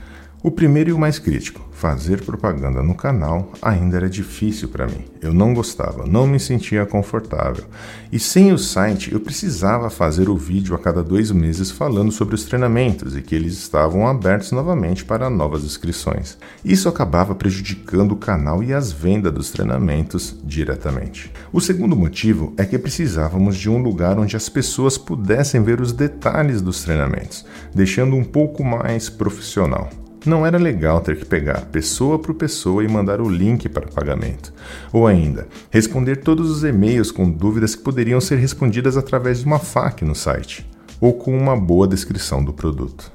O 0.46 0.50
primeiro 0.50 0.90
e 0.90 0.92
o 0.92 0.98
mais 0.98 1.18
crítico, 1.18 1.66
fazer 1.72 2.22
propaganda 2.22 2.82
no 2.82 2.94
canal 2.94 3.50
ainda 3.62 3.96
era 3.96 4.10
difícil 4.10 4.68
para 4.68 4.86
mim. 4.86 5.06
Eu 5.22 5.32
não 5.32 5.54
gostava, 5.54 6.06
não 6.06 6.26
me 6.26 6.38
sentia 6.38 6.84
confortável. 6.84 7.64
E 8.12 8.18
sem 8.18 8.52
o 8.52 8.58
site, 8.58 9.10
eu 9.10 9.20
precisava 9.20 9.88
fazer 9.88 10.28
o 10.28 10.36
vídeo 10.36 10.74
a 10.74 10.78
cada 10.78 11.02
dois 11.02 11.30
meses 11.30 11.70
falando 11.70 12.12
sobre 12.12 12.34
os 12.34 12.44
treinamentos 12.44 13.16
e 13.16 13.22
que 13.22 13.34
eles 13.34 13.54
estavam 13.54 14.06
abertos 14.06 14.52
novamente 14.52 15.02
para 15.02 15.30
novas 15.30 15.64
inscrições. 15.64 16.36
Isso 16.62 16.90
acabava 16.90 17.34
prejudicando 17.34 18.12
o 18.12 18.16
canal 18.16 18.62
e 18.62 18.74
as 18.74 18.92
vendas 18.92 19.32
dos 19.32 19.50
treinamentos 19.50 20.36
diretamente. 20.44 21.32
O 21.54 21.60
segundo 21.60 21.96
motivo 21.96 22.52
é 22.58 22.66
que 22.66 22.78
precisávamos 22.78 23.56
de 23.56 23.70
um 23.70 23.78
lugar 23.82 24.18
onde 24.18 24.36
as 24.36 24.50
pessoas 24.50 24.98
pudessem 24.98 25.62
ver 25.62 25.80
os 25.80 25.90
detalhes 25.90 26.60
dos 26.60 26.82
treinamentos, 26.82 27.46
deixando 27.74 28.14
um 28.14 28.22
pouco 28.22 28.62
mais 28.62 29.08
profissional. 29.08 29.88
Não 30.26 30.46
era 30.46 30.56
legal 30.56 31.02
ter 31.02 31.18
que 31.18 31.26
pegar 31.26 31.66
pessoa 31.66 32.18
por 32.18 32.34
pessoa 32.34 32.82
e 32.82 32.88
mandar 32.88 33.20
o 33.20 33.28
link 33.28 33.68
para 33.68 33.86
pagamento. 33.86 34.54
Ou 34.90 35.06
ainda, 35.06 35.46
responder 35.70 36.16
todos 36.16 36.50
os 36.50 36.64
e-mails 36.64 37.10
com 37.10 37.30
dúvidas 37.30 37.74
que 37.74 37.82
poderiam 37.82 38.20
ser 38.22 38.36
respondidas 38.36 38.96
através 38.96 39.40
de 39.40 39.44
uma 39.44 39.58
FAQ 39.58 40.04
no 40.04 40.14
site, 40.14 40.66
ou 40.98 41.12
com 41.12 41.36
uma 41.36 41.54
boa 41.54 41.86
descrição 41.86 42.42
do 42.42 42.54
produto. 42.54 43.12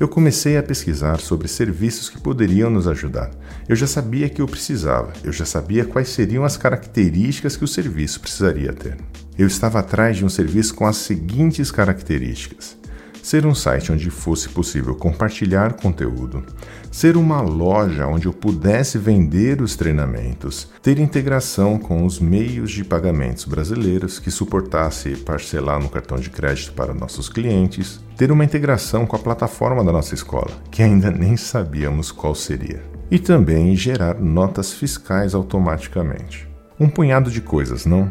Eu 0.00 0.08
comecei 0.08 0.56
a 0.56 0.62
pesquisar 0.62 1.20
sobre 1.20 1.46
serviços 1.46 2.08
que 2.08 2.20
poderiam 2.20 2.70
nos 2.70 2.88
ajudar. 2.88 3.30
Eu 3.68 3.76
já 3.76 3.86
sabia 3.86 4.28
que 4.28 4.40
eu 4.42 4.48
precisava, 4.48 5.12
eu 5.22 5.30
já 5.30 5.44
sabia 5.44 5.84
quais 5.84 6.08
seriam 6.08 6.42
as 6.42 6.56
características 6.56 7.54
que 7.54 7.64
o 7.64 7.68
serviço 7.68 8.18
precisaria 8.18 8.72
ter. 8.72 8.96
Eu 9.38 9.46
estava 9.46 9.78
atrás 9.78 10.16
de 10.16 10.24
um 10.24 10.28
serviço 10.28 10.74
com 10.74 10.86
as 10.86 10.96
seguintes 10.96 11.70
características: 11.70 12.79
ser 13.22 13.46
um 13.46 13.54
site 13.54 13.92
onde 13.92 14.10
fosse 14.10 14.48
possível 14.48 14.94
compartilhar 14.94 15.74
conteúdo, 15.74 16.44
ser 16.90 17.16
uma 17.16 17.40
loja 17.40 18.06
onde 18.06 18.26
eu 18.26 18.32
pudesse 18.32 18.98
vender 18.98 19.60
os 19.60 19.76
treinamentos, 19.76 20.68
ter 20.82 20.98
integração 20.98 21.78
com 21.78 22.04
os 22.04 22.18
meios 22.18 22.70
de 22.70 22.84
pagamentos 22.84 23.44
brasileiros 23.44 24.18
que 24.18 24.30
suportasse 24.30 25.16
parcelar 25.16 25.80
no 25.80 25.88
cartão 25.88 26.18
de 26.18 26.30
crédito 26.30 26.72
para 26.72 26.94
nossos 26.94 27.28
clientes, 27.28 28.00
ter 28.16 28.32
uma 28.32 28.44
integração 28.44 29.06
com 29.06 29.16
a 29.16 29.20
plataforma 29.20 29.84
da 29.84 29.92
nossa 29.92 30.14
escola, 30.14 30.50
que 30.70 30.82
ainda 30.82 31.10
nem 31.10 31.36
sabíamos 31.36 32.10
qual 32.10 32.34
seria, 32.34 32.82
e 33.10 33.18
também 33.18 33.76
gerar 33.76 34.20
notas 34.20 34.72
fiscais 34.72 35.34
automaticamente. 35.34 36.48
Um 36.78 36.88
punhado 36.88 37.30
de 37.30 37.40
coisas, 37.40 37.84
não? 37.84 38.10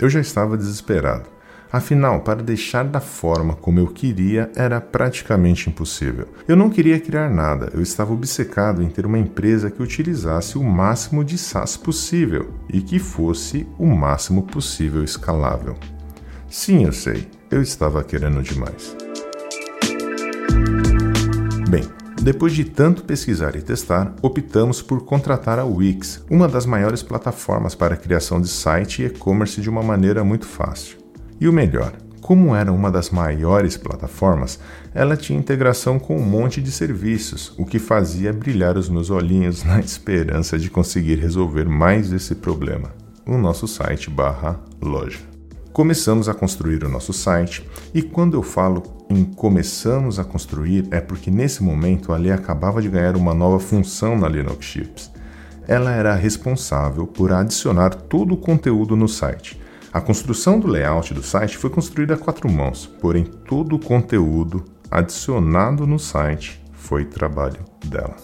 Eu 0.00 0.08
já 0.08 0.20
estava 0.20 0.56
desesperado. 0.56 1.33
Afinal, 1.74 2.20
para 2.20 2.40
deixar 2.40 2.84
da 2.84 3.00
forma 3.00 3.56
como 3.56 3.80
eu 3.80 3.88
queria 3.88 4.48
era 4.54 4.80
praticamente 4.80 5.68
impossível. 5.68 6.28
Eu 6.46 6.54
não 6.54 6.70
queria 6.70 7.00
criar 7.00 7.28
nada, 7.28 7.68
eu 7.74 7.82
estava 7.82 8.12
obcecado 8.12 8.80
em 8.80 8.88
ter 8.88 9.04
uma 9.04 9.18
empresa 9.18 9.68
que 9.68 9.82
utilizasse 9.82 10.56
o 10.56 10.62
máximo 10.62 11.24
de 11.24 11.36
SaaS 11.36 11.76
possível 11.76 12.54
e 12.72 12.80
que 12.80 13.00
fosse 13.00 13.66
o 13.76 13.88
máximo 13.88 14.44
possível 14.44 15.02
escalável. 15.02 15.74
Sim, 16.48 16.84
eu 16.84 16.92
sei, 16.92 17.26
eu 17.50 17.60
estava 17.60 18.04
querendo 18.04 18.40
demais. 18.40 18.96
Bem, 21.68 21.82
depois 22.22 22.52
de 22.52 22.66
tanto 22.66 23.02
pesquisar 23.02 23.56
e 23.56 23.60
testar, 23.60 24.14
optamos 24.22 24.80
por 24.80 25.04
contratar 25.04 25.58
a 25.58 25.64
Wix, 25.64 26.24
uma 26.30 26.46
das 26.46 26.66
maiores 26.66 27.02
plataformas 27.02 27.74
para 27.74 27.94
a 27.94 27.98
criação 27.98 28.40
de 28.40 28.46
site 28.46 29.02
e 29.02 29.06
e-commerce 29.06 29.60
de 29.60 29.68
uma 29.68 29.82
maneira 29.82 30.22
muito 30.22 30.46
fácil. 30.46 31.02
E 31.44 31.48
o 31.48 31.52
melhor, 31.52 31.92
como 32.22 32.56
era 32.56 32.72
uma 32.72 32.90
das 32.90 33.10
maiores 33.10 33.76
plataformas, 33.76 34.58
ela 34.94 35.14
tinha 35.14 35.38
integração 35.38 35.98
com 35.98 36.16
um 36.16 36.24
monte 36.24 36.58
de 36.58 36.72
serviços, 36.72 37.52
o 37.58 37.66
que 37.66 37.78
fazia 37.78 38.32
brilhar 38.32 38.78
os 38.78 38.88
meus 38.88 39.10
olhinhos 39.10 39.62
na 39.62 39.78
esperança 39.78 40.58
de 40.58 40.70
conseguir 40.70 41.16
resolver 41.16 41.68
mais 41.68 42.10
esse 42.14 42.34
problema. 42.34 42.92
O 43.26 43.36
nosso 43.36 43.68
site 43.68 44.08
barra 44.08 44.58
loja. 44.80 45.18
Começamos 45.70 46.30
a 46.30 46.32
construir 46.32 46.82
o 46.82 46.88
nosso 46.88 47.12
site, 47.12 47.68
e 47.92 48.00
quando 48.00 48.38
eu 48.38 48.42
falo 48.42 48.82
em 49.10 49.22
começamos 49.22 50.18
a 50.18 50.24
construir, 50.24 50.88
é 50.90 50.98
porque 50.98 51.30
nesse 51.30 51.62
momento 51.62 52.10
a 52.10 52.16
Lê 52.16 52.32
acabava 52.32 52.80
de 52.80 52.88
ganhar 52.88 53.16
uma 53.16 53.34
nova 53.34 53.60
função 53.60 54.18
na 54.18 54.30
Linux 54.30 54.64
Chips. 54.64 55.10
Ela 55.68 55.92
era 55.92 56.14
responsável 56.14 57.06
por 57.06 57.34
adicionar 57.34 57.90
todo 57.90 58.32
o 58.32 58.38
conteúdo 58.38 58.96
no 58.96 59.06
site 59.06 59.62
a 59.94 60.00
construção 60.00 60.58
do 60.58 60.66
layout 60.66 61.14
do 61.14 61.22
site 61.22 61.56
foi 61.56 61.70
construída 61.70 62.14
a 62.14 62.18
quatro 62.18 62.50
mãos, 62.50 62.84
porém 63.00 63.22
todo 63.22 63.76
o 63.76 63.78
conteúdo 63.78 64.64
adicionado 64.90 65.86
no 65.86 66.00
site 66.00 66.60
foi 66.72 67.04
trabalho 67.04 67.60
dela. 67.86 68.16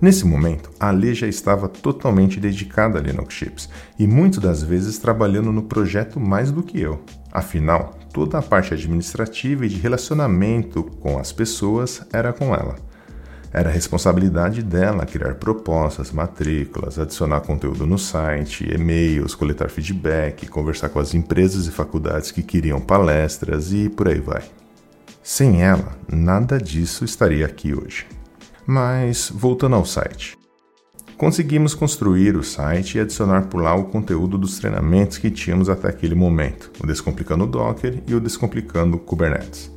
Nesse 0.00 0.26
momento, 0.26 0.70
a 0.80 0.90
Lê 0.90 1.12
já 1.12 1.26
estava 1.26 1.68
totalmente 1.68 2.40
dedicada 2.40 2.98
a 2.98 3.02
Linux 3.02 3.34
Chips 3.34 3.68
e 3.98 4.06
muitas 4.06 4.42
das 4.42 4.62
vezes 4.62 4.96
trabalhando 4.96 5.52
no 5.52 5.64
projeto 5.64 6.18
mais 6.18 6.50
do 6.50 6.62
que 6.62 6.80
eu. 6.80 7.04
Afinal, 7.30 7.98
toda 8.14 8.38
a 8.38 8.42
parte 8.42 8.72
administrativa 8.72 9.66
e 9.66 9.68
de 9.68 9.76
relacionamento 9.76 10.82
com 10.82 11.18
as 11.18 11.32
pessoas 11.32 12.00
era 12.14 12.32
com 12.32 12.54
ela. 12.54 12.76
Era 13.52 13.68
responsabilidade 13.68 14.62
dela 14.62 15.04
criar 15.04 15.34
propostas, 15.34 16.12
matrículas, 16.12 16.98
adicionar 16.98 17.40
conteúdo 17.40 17.84
no 17.84 17.98
site, 17.98 18.68
e-mails, 18.72 19.34
coletar 19.34 19.68
feedback, 19.68 20.46
conversar 20.46 20.88
com 20.88 21.00
as 21.00 21.14
empresas 21.14 21.66
e 21.66 21.72
faculdades 21.72 22.30
que 22.30 22.44
queriam 22.44 22.80
palestras 22.80 23.72
e 23.72 23.88
por 23.88 24.08
aí 24.08 24.20
vai. 24.20 24.42
Sem 25.22 25.62
ela, 25.62 25.98
nada 26.10 26.58
disso 26.58 27.04
estaria 27.04 27.44
aqui 27.44 27.74
hoje. 27.74 28.06
Mas 28.64 29.30
voltando 29.34 29.74
ao 29.74 29.84
site. 29.84 30.38
Conseguimos 31.16 31.74
construir 31.74 32.36
o 32.36 32.44
site 32.44 32.96
e 32.96 33.00
adicionar 33.00 33.42
por 33.42 33.60
lá 33.60 33.74
o 33.74 33.84
conteúdo 33.84 34.38
dos 34.38 34.58
treinamentos 34.58 35.18
que 35.18 35.30
tínhamos 35.30 35.68
até 35.68 35.88
aquele 35.88 36.14
momento, 36.14 36.70
o 36.82 36.86
Descomplicando 36.86 37.46
Docker 37.46 38.00
e 38.06 38.14
o 38.14 38.20
Descomplicando 38.20 38.96
Kubernetes. 38.96 39.70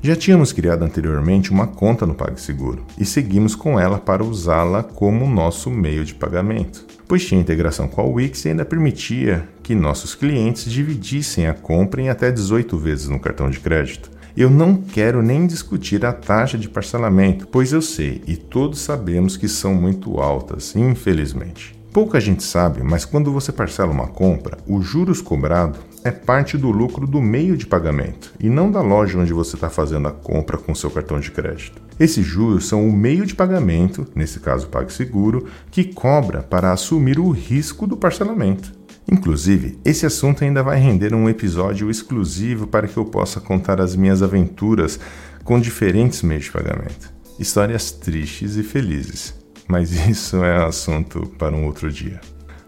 Já 0.00 0.14
tínhamos 0.14 0.52
criado 0.52 0.84
anteriormente 0.84 1.50
uma 1.50 1.66
conta 1.66 2.06
no 2.06 2.14
PagSeguro 2.14 2.86
e 2.96 3.04
seguimos 3.04 3.56
com 3.56 3.80
ela 3.80 3.98
para 3.98 4.22
usá-la 4.22 4.82
como 4.82 5.28
nosso 5.28 5.70
meio 5.70 6.04
de 6.04 6.14
pagamento, 6.14 6.86
pois 7.08 7.26
tinha 7.26 7.40
integração 7.40 7.88
com 7.88 8.00
a 8.00 8.04
Wix 8.04 8.44
e 8.44 8.50
ainda 8.50 8.64
permitia 8.64 9.48
que 9.60 9.74
nossos 9.74 10.14
clientes 10.14 10.70
dividissem 10.70 11.48
a 11.48 11.54
compra 11.54 12.00
em 12.00 12.08
até 12.08 12.30
18 12.30 12.78
vezes 12.78 13.08
no 13.08 13.18
cartão 13.18 13.50
de 13.50 13.58
crédito. 13.58 14.08
Eu 14.36 14.48
não 14.48 14.76
quero 14.76 15.20
nem 15.20 15.48
discutir 15.48 16.06
a 16.06 16.12
taxa 16.12 16.56
de 16.56 16.68
parcelamento, 16.68 17.48
pois 17.48 17.72
eu 17.72 17.82
sei 17.82 18.22
e 18.24 18.36
todos 18.36 18.80
sabemos 18.80 19.36
que 19.36 19.48
são 19.48 19.74
muito 19.74 20.20
altas, 20.20 20.76
infelizmente. 20.76 21.76
Pouca 21.92 22.20
gente 22.20 22.44
sabe, 22.44 22.82
mas 22.84 23.04
quando 23.04 23.32
você 23.32 23.50
parcela 23.50 23.90
uma 23.90 24.06
compra, 24.06 24.58
os 24.64 24.86
juros 24.86 25.20
cobrados 25.20 25.80
é 26.08 26.10
parte 26.10 26.56
do 26.56 26.70
lucro 26.70 27.06
do 27.06 27.20
meio 27.20 27.56
de 27.56 27.66
pagamento 27.66 28.32
e 28.40 28.48
não 28.48 28.70
da 28.70 28.80
loja 28.80 29.18
onde 29.18 29.32
você 29.32 29.56
está 29.56 29.68
fazendo 29.68 30.08
a 30.08 30.10
compra 30.10 30.56
com 30.56 30.74
seu 30.74 30.90
cartão 30.90 31.20
de 31.20 31.30
crédito. 31.30 31.80
Esses 32.00 32.24
juros 32.24 32.66
são 32.66 32.88
o 32.88 32.92
meio 32.92 33.26
de 33.26 33.34
pagamento, 33.34 34.06
nesse 34.14 34.40
caso 34.40 34.68
PagSeguro, 34.68 35.46
que 35.70 35.84
cobra 35.84 36.42
para 36.42 36.72
assumir 36.72 37.18
o 37.18 37.30
risco 37.30 37.86
do 37.86 37.96
parcelamento. 37.96 38.72
Inclusive, 39.10 39.78
esse 39.84 40.06
assunto 40.06 40.44
ainda 40.44 40.62
vai 40.62 40.78
render 40.78 41.14
um 41.14 41.28
episódio 41.28 41.90
exclusivo 41.90 42.66
para 42.66 42.88
que 42.88 42.96
eu 42.96 43.04
possa 43.04 43.40
contar 43.40 43.80
as 43.80 43.94
minhas 43.94 44.22
aventuras 44.22 44.98
com 45.44 45.60
diferentes 45.60 46.22
meios 46.22 46.44
de 46.44 46.52
pagamento. 46.52 47.12
Histórias 47.38 47.90
tristes 47.90 48.56
e 48.56 48.62
felizes, 48.62 49.34
mas 49.66 49.92
isso 50.08 50.42
é 50.42 50.64
assunto 50.64 51.20
para 51.38 51.54
um 51.54 51.66
outro 51.66 51.92
dia. 51.92 52.20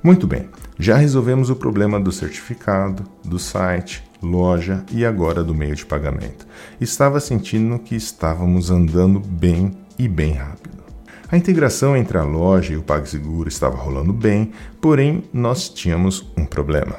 Muito 0.03 0.26
bem, 0.26 0.48
já 0.81 0.97
resolvemos 0.97 1.51
o 1.51 1.57
problema 1.57 2.01
do 2.01 2.11
certificado, 2.11 3.05
do 3.23 3.38
site, 3.38 4.03
loja 4.23 4.83
e 4.90 5.05
agora 5.05 5.45
do 5.45 5.55
meio 5.55 5.77
de 5.77 5.85
pagamento. 5.85 6.47
Estava 6.81 7.21
sentindo 7.21 7.79
que 7.79 7.95
estávamos 7.95 8.71
andando 8.71 9.21
bem 9.21 9.73
e 9.99 10.09
bem 10.09 10.33
rápido. 10.33 10.81
A 11.31 11.37
integração 11.37 11.95
entre 11.95 12.16
a 12.16 12.23
loja 12.23 12.73
e 12.73 12.79
o 12.79 12.83
PagSeguro 12.83 13.47
estava 13.47 13.77
rolando 13.77 14.11
bem, 14.11 14.53
porém 14.81 15.23
nós 15.35 15.69
tínhamos 15.69 16.33
um 16.35 16.47
problema. 16.47 16.97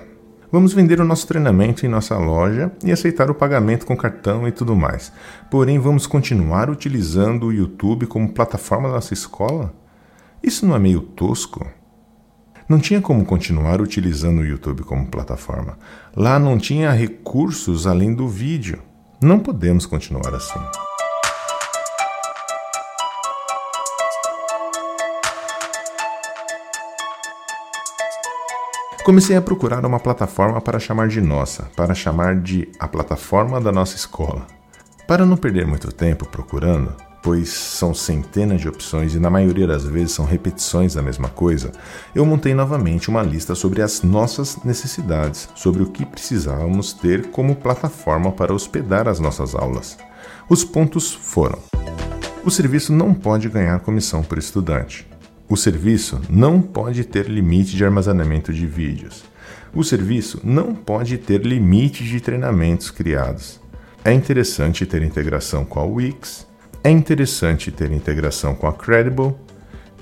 Vamos 0.52 0.74
vender 0.74 1.02
o 1.02 1.06
nosso 1.06 1.26
treinamento 1.26 1.84
em 1.84 1.90
nossa 1.90 2.16
loja 2.20 2.72
e 2.84 2.92
aceitar 2.92 3.32
o 3.32 3.36
pagamento 3.36 3.88
com 3.88 3.98
cartão 3.98 4.48
e 4.48 4.52
tudo 4.52 4.76
mais. 4.76 5.12
Porém, 5.50 5.80
vamos 5.80 6.06
continuar 6.06 6.70
utilizando 6.70 7.48
o 7.48 7.54
YouTube 7.54 8.06
como 8.06 8.32
plataforma 8.32 8.90
da 8.90 8.96
nossa 8.96 9.16
escola? 9.16 9.74
Isso 10.44 10.68
não 10.68 10.76
é 10.76 10.80
meio 10.80 11.02
tosco? 11.02 11.66
Não 12.72 12.80
tinha 12.80 13.02
como 13.02 13.26
continuar 13.26 13.82
utilizando 13.82 14.40
o 14.40 14.46
YouTube 14.46 14.84
como 14.84 15.06
plataforma. 15.06 15.78
Lá 16.16 16.40
não 16.40 16.58
tinha 16.58 16.90
recursos 16.92 17.86
além 17.86 18.16
do 18.16 18.30
vídeo. 18.30 18.82
Não 19.22 19.40
podemos 19.40 19.86
continuar 19.86 20.34
assim. 20.34 20.58
Comecei 29.04 29.36
a 29.36 29.42
procurar 29.42 29.86
uma 29.86 30.00
plataforma 30.00 30.62
para 30.62 30.80
chamar 30.80 31.10
de 31.10 31.20
nossa, 31.20 31.64
para 31.76 31.94
chamar 31.94 32.40
de 32.40 32.70
a 32.80 32.88
plataforma 32.88 33.60
da 33.60 33.74
nossa 33.74 33.98
escola. 33.98 34.48
Para 35.06 35.26
não 35.26 35.36
perder 35.36 35.68
muito 35.68 35.92
tempo 35.92 36.26
procurando, 36.26 36.96
pois 37.22 37.50
são 37.50 37.94
centenas 37.94 38.62
de 38.62 38.68
opções 38.68 39.14
e 39.14 39.20
na 39.20 39.30
maioria 39.30 39.68
das 39.68 39.84
vezes 39.84 40.14
são 40.14 40.26
repetições 40.26 40.94
da 40.96 41.02
mesma 41.02 41.30
coisa, 41.30 41.72
eu 42.16 42.26
montei 42.26 42.54
novamente 42.54 43.10
uma 43.10 43.22
lista 43.22 43.54
sobre 43.54 43.82
as 43.82 44.02
nossas 44.02 44.58
necessidades, 44.64 45.48
sobre 45.56 45.84
o 45.84 45.90
que 45.92 46.06
precisávamos 46.06 46.94
ter 46.94 47.28
como 47.28 47.56
plataforma 47.56 48.32
para 48.32 48.54
hospedar 48.54 49.08
as 49.08 49.20
nossas 49.20 49.54
aulas. 49.54 49.98
Os 50.50 50.64
pontos 50.64 51.14
foram: 51.14 51.60
o 52.44 52.50
serviço 52.50 52.92
não 52.92 53.14
pode 53.14 53.48
ganhar 53.50 53.80
comissão 53.82 54.24
por 54.24 54.40
estudante. 54.40 55.08
O 55.48 55.56
serviço 55.56 56.20
não 56.30 56.62
pode 56.62 57.04
ter 57.04 57.30
limite 57.30 57.76
de 57.76 57.86
armazenamento 57.86 58.52
de 58.52 58.66
vídeos. 58.66 59.24
O 59.74 59.84
serviço 59.84 60.40
não 60.44 60.74
pode 60.74 61.18
ter 61.18 61.46
limite 61.46 62.04
de 62.04 62.20
treinamentos 62.20 62.90
criados. 62.90 63.60
É 64.04 64.12
interessante 64.12 64.86
ter 64.86 65.04
integração 65.04 65.64
com 65.64 65.80
a 65.80 65.84
Wix, 65.84 66.48
é 66.84 66.90
interessante 66.90 67.72
ter 67.72 67.92
integração 67.92 68.56
com 68.56 68.68
a 68.68 68.74
Credible, 68.74 69.36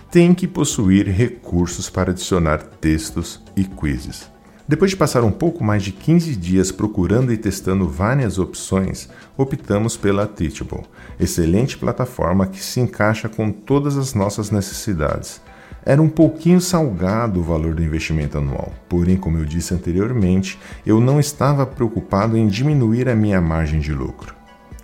tem 0.09 0.33
que 0.33 0.47
possuir 0.47 1.07
recursos 1.07 1.89
para 1.89 2.11
adicionar 2.11 2.59
textos 2.79 3.41
e 3.55 3.63
quizzes. 3.65 4.29
Depois 4.67 4.91
de 4.91 4.97
passar 4.97 5.23
um 5.23 5.31
pouco 5.31 5.63
mais 5.63 5.83
de 5.83 5.91
15 5.91 6.35
dias 6.35 6.71
procurando 6.71 7.33
e 7.33 7.37
testando 7.37 7.89
várias 7.89 8.39
opções, 8.39 9.09
optamos 9.35 9.97
pela 9.97 10.25
Teachable, 10.25 10.83
excelente 11.19 11.77
plataforma 11.77 12.47
que 12.47 12.63
se 12.63 12.79
encaixa 12.79 13.27
com 13.27 13.51
todas 13.51 13.97
as 13.97 14.13
nossas 14.13 14.49
necessidades. 14.49 15.41
Era 15.85 16.01
um 16.01 16.09
pouquinho 16.09 16.61
salgado 16.61 17.39
o 17.39 17.43
valor 17.43 17.73
do 17.73 17.83
investimento 17.83 18.37
anual, 18.37 18.71
porém, 18.87 19.17
como 19.17 19.37
eu 19.37 19.45
disse 19.45 19.73
anteriormente, 19.73 20.59
eu 20.85 21.01
não 21.01 21.19
estava 21.19 21.65
preocupado 21.65 22.37
em 22.37 22.47
diminuir 22.47 23.09
a 23.09 23.15
minha 23.15 23.41
margem 23.41 23.79
de 23.79 23.91
lucro. 23.91 24.38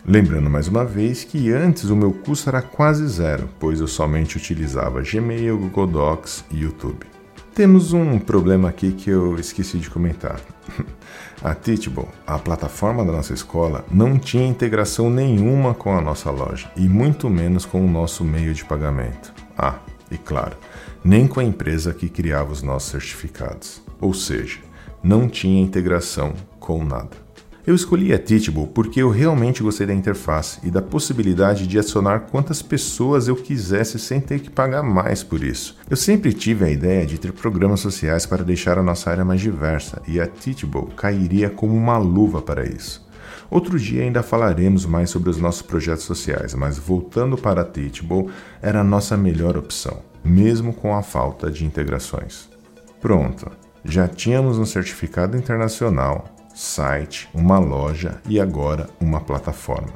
Lembrando 0.08 0.52
mais 0.52 0.68
uma 0.68 0.86
vez 0.86 1.24
que 1.24 1.52
antes 1.52 1.86
o 1.86 1.96
meu 1.96 2.14
custo 2.14 2.48
era 2.48 2.62
quase 2.62 3.08
zero, 3.08 3.50
pois 3.60 3.80
eu 3.80 3.88
somente 3.88 4.38
utilizava 4.38 5.02
Gmail, 5.02 5.58
Google 5.58 5.88
Docs 5.88 6.46
e 6.52 6.60
YouTube. 6.60 7.08
Temos 7.56 7.92
um 7.92 8.20
problema 8.20 8.70
aqui 8.70 8.92
que 8.92 9.10
eu 9.10 9.36
esqueci 9.40 9.80
de 9.80 9.90
comentar. 9.90 10.40
A 11.44 11.56
Teachable, 11.56 12.08
a 12.26 12.38
plataforma 12.38 13.04
da 13.04 13.12
nossa 13.12 13.34
escola, 13.34 13.84
não 13.92 14.18
tinha 14.18 14.48
integração 14.48 15.10
nenhuma 15.10 15.74
com 15.74 15.96
a 15.96 16.02
nossa 16.02 16.32
loja 16.32 16.72
e 16.76 16.88
muito 16.88 17.30
menos 17.30 17.66
com 17.66 17.86
o 17.86 17.90
nosso 17.90 18.24
meio 18.24 18.54
de 18.54 18.64
pagamento. 18.64 19.34
Ah, 19.58 19.80
e 20.10 20.18
claro, 20.18 20.58
nem 21.04 21.28
com 21.28 21.40
a 21.40 21.44
empresa 21.44 21.94
que 21.94 22.10
criava 22.10 22.52
os 22.52 22.62
nossos 22.62 22.90
certificados. 22.90 23.82
Ou 24.00 24.14
seja, 24.14 24.60
não 25.04 25.28
tinha 25.28 25.62
integração 25.62 26.34
com 26.60 26.84
nada. 26.84 27.25
Eu 27.68 27.74
escolhi 27.74 28.14
a 28.14 28.20
Teachable 28.20 28.68
porque 28.68 29.02
eu 29.02 29.10
realmente 29.10 29.64
gostei 29.64 29.88
da 29.88 29.94
interface 29.94 30.60
e 30.62 30.70
da 30.70 30.84
possibilidade 30.84 31.66
de 31.66 31.80
adicionar 31.80 32.28
quantas 32.30 32.62
pessoas 32.62 33.28
eu 33.28 33.36
quisesse 33.36 33.98
sem 33.98 34.22
ter 34.22 34.40
que 34.40 34.52
pagar 34.52 34.84
mais 34.84 35.24
por 35.24 35.44
isso. 35.44 35.76
Eu 35.90 35.98
sempre 35.98 36.32
tive 36.32 36.64
a 36.64 36.70
ideia 36.70 37.08
de 37.08 37.18
ter 37.18 37.34
programas 37.34 37.80
sociais 37.80 38.24
para 38.24 38.44
deixar 38.44 38.78
a 38.78 38.84
nossa 38.84 39.10
área 39.10 39.26
mais 39.26 39.42
diversa 39.42 40.00
e 40.08 40.22
a 40.22 40.28
Teachable 40.28 40.94
cairia 40.96 41.50
como 41.50 41.76
uma 41.76 41.98
luva 41.98 42.40
para 42.40 42.64
isso. 42.64 43.04
Outro 43.50 43.80
dia 43.80 44.04
ainda 44.04 44.22
falaremos 44.22 44.86
mais 44.86 45.10
sobre 45.10 45.32
os 45.32 45.38
nossos 45.40 45.64
projetos 45.64 46.04
sociais, 46.04 46.54
mas 46.54 46.78
voltando 46.78 47.36
para 47.36 47.62
a 47.62 47.66
Teachable 47.66 48.28
era 48.62 48.82
a 48.82 48.84
nossa 48.84 49.18
melhor 49.18 49.58
opção, 49.58 50.04
mesmo 50.24 50.72
com 50.72 50.96
a 50.96 51.02
falta 51.02 51.50
de 51.50 51.66
integrações. 51.66 52.48
Pronto, 53.02 53.50
já 53.84 54.08
tínhamos 54.08 54.60
um 54.60 54.66
certificado 54.66 55.36
internacional, 55.36 56.35
site, 56.56 57.30
uma 57.34 57.60
loja 57.60 58.22
e 58.30 58.40
agora 58.40 58.90
uma 59.00 59.20
plataforma. 59.20 59.94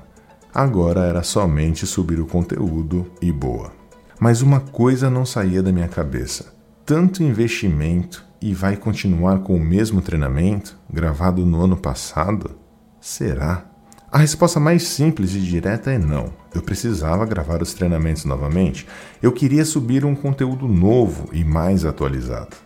Agora 0.54 1.06
era 1.06 1.24
somente 1.24 1.88
subir 1.88 2.20
o 2.20 2.26
conteúdo 2.26 3.10
e 3.22 3.32
boa. 3.32 3.72
Mas 4.20 4.42
uma 4.42 4.60
coisa 4.60 5.10
não 5.10 5.26
saía 5.26 5.64
da 5.64 5.72
minha 5.72 5.88
cabeça: 5.88 6.54
tanto 6.86 7.24
investimento 7.24 8.26
e 8.42 8.54
vai 8.54 8.76
continuar 8.76 9.40
com 9.40 9.56
o 9.56 9.60
mesmo 9.60 10.02
treinamento 10.02 10.78
gravado 10.92 11.46
no 11.46 11.64
ano 11.64 11.78
passado? 11.78 12.52
Será? 13.00 13.66
A 14.12 14.18
resposta 14.18 14.60
mais 14.60 14.84
simples 14.84 15.36
e 15.36 15.40
direta 15.40 15.92
é 15.92 15.98
não. 15.98 16.34
Eu 16.54 16.62
precisava 16.62 17.26
gravar 17.26 17.62
os 17.62 17.74
treinamentos 17.74 18.26
novamente. 18.26 18.88
Eu 19.22 19.32
queria 19.32 19.64
subir 19.64 20.04
um 20.04 20.16
conteúdo 20.16 20.68
novo 20.68 21.30
e 21.32 21.44
mais 21.44 21.86
atualizado. 21.86 22.58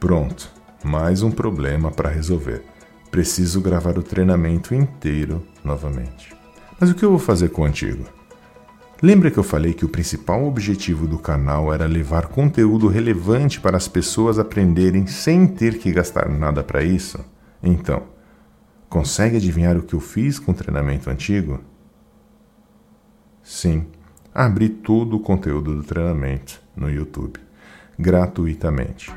Pronto, 0.00 0.50
mais 0.82 1.22
um 1.22 1.30
problema 1.30 1.90
para 1.90 2.08
resolver. 2.08 2.64
Preciso 3.10 3.60
gravar 3.60 3.98
o 3.98 4.02
treinamento 4.02 4.74
inteiro 4.74 5.42
novamente. 5.64 6.34
Mas 6.78 6.90
o 6.90 6.94
que 6.94 7.04
eu 7.04 7.10
vou 7.10 7.18
fazer 7.18 7.48
com 7.48 7.62
o 7.62 7.64
antigo? 7.64 8.04
Lembra 9.00 9.30
que 9.30 9.38
eu 9.38 9.44
falei 9.44 9.72
que 9.72 9.84
o 9.84 9.88
principal 9.88 10.44
objetivo 10.44 11.06
do 11.06 11.18
canal 11.18 11.72
era 11.72 11.86
levar 11.86 12.26
conteúdo 12.26 12.88
relevante 12.88 13.60
para 13.60 13.76
as 13.76 13.86
pessoas 13.86 14.38
aprenderem 14.38 15.06
sem 15.06 15.46
ter 15.46 15.78
que 15.78 15.92
gastar 15.92 16.28
nada 16.28 16.64
para 16.64 16.82
isso? 16.82 17.18
Então, 17.62 18.02
consegue 18.88 19.36
adivinhar 19.36 19.76
o 19.76 19.82
que 19.82 19.94
eu 19.94 20.00
fiz 20.00 20.38
com 20.38 20.50
o 20.50 20.54
treinamento 20.54 21.08
antigo? 21.08 21.60
Sim, 23.42 23.86
abri 24.34 24.68
todo 24.68 25.16
o 25.16 25.20
conteúdo 25.20 25.76
do 25.76 25.84
treinamento 25.84 26.60
no 26.76 26.90
YouTube, 26.90 27.38
gratuitamente. 27.96 29.12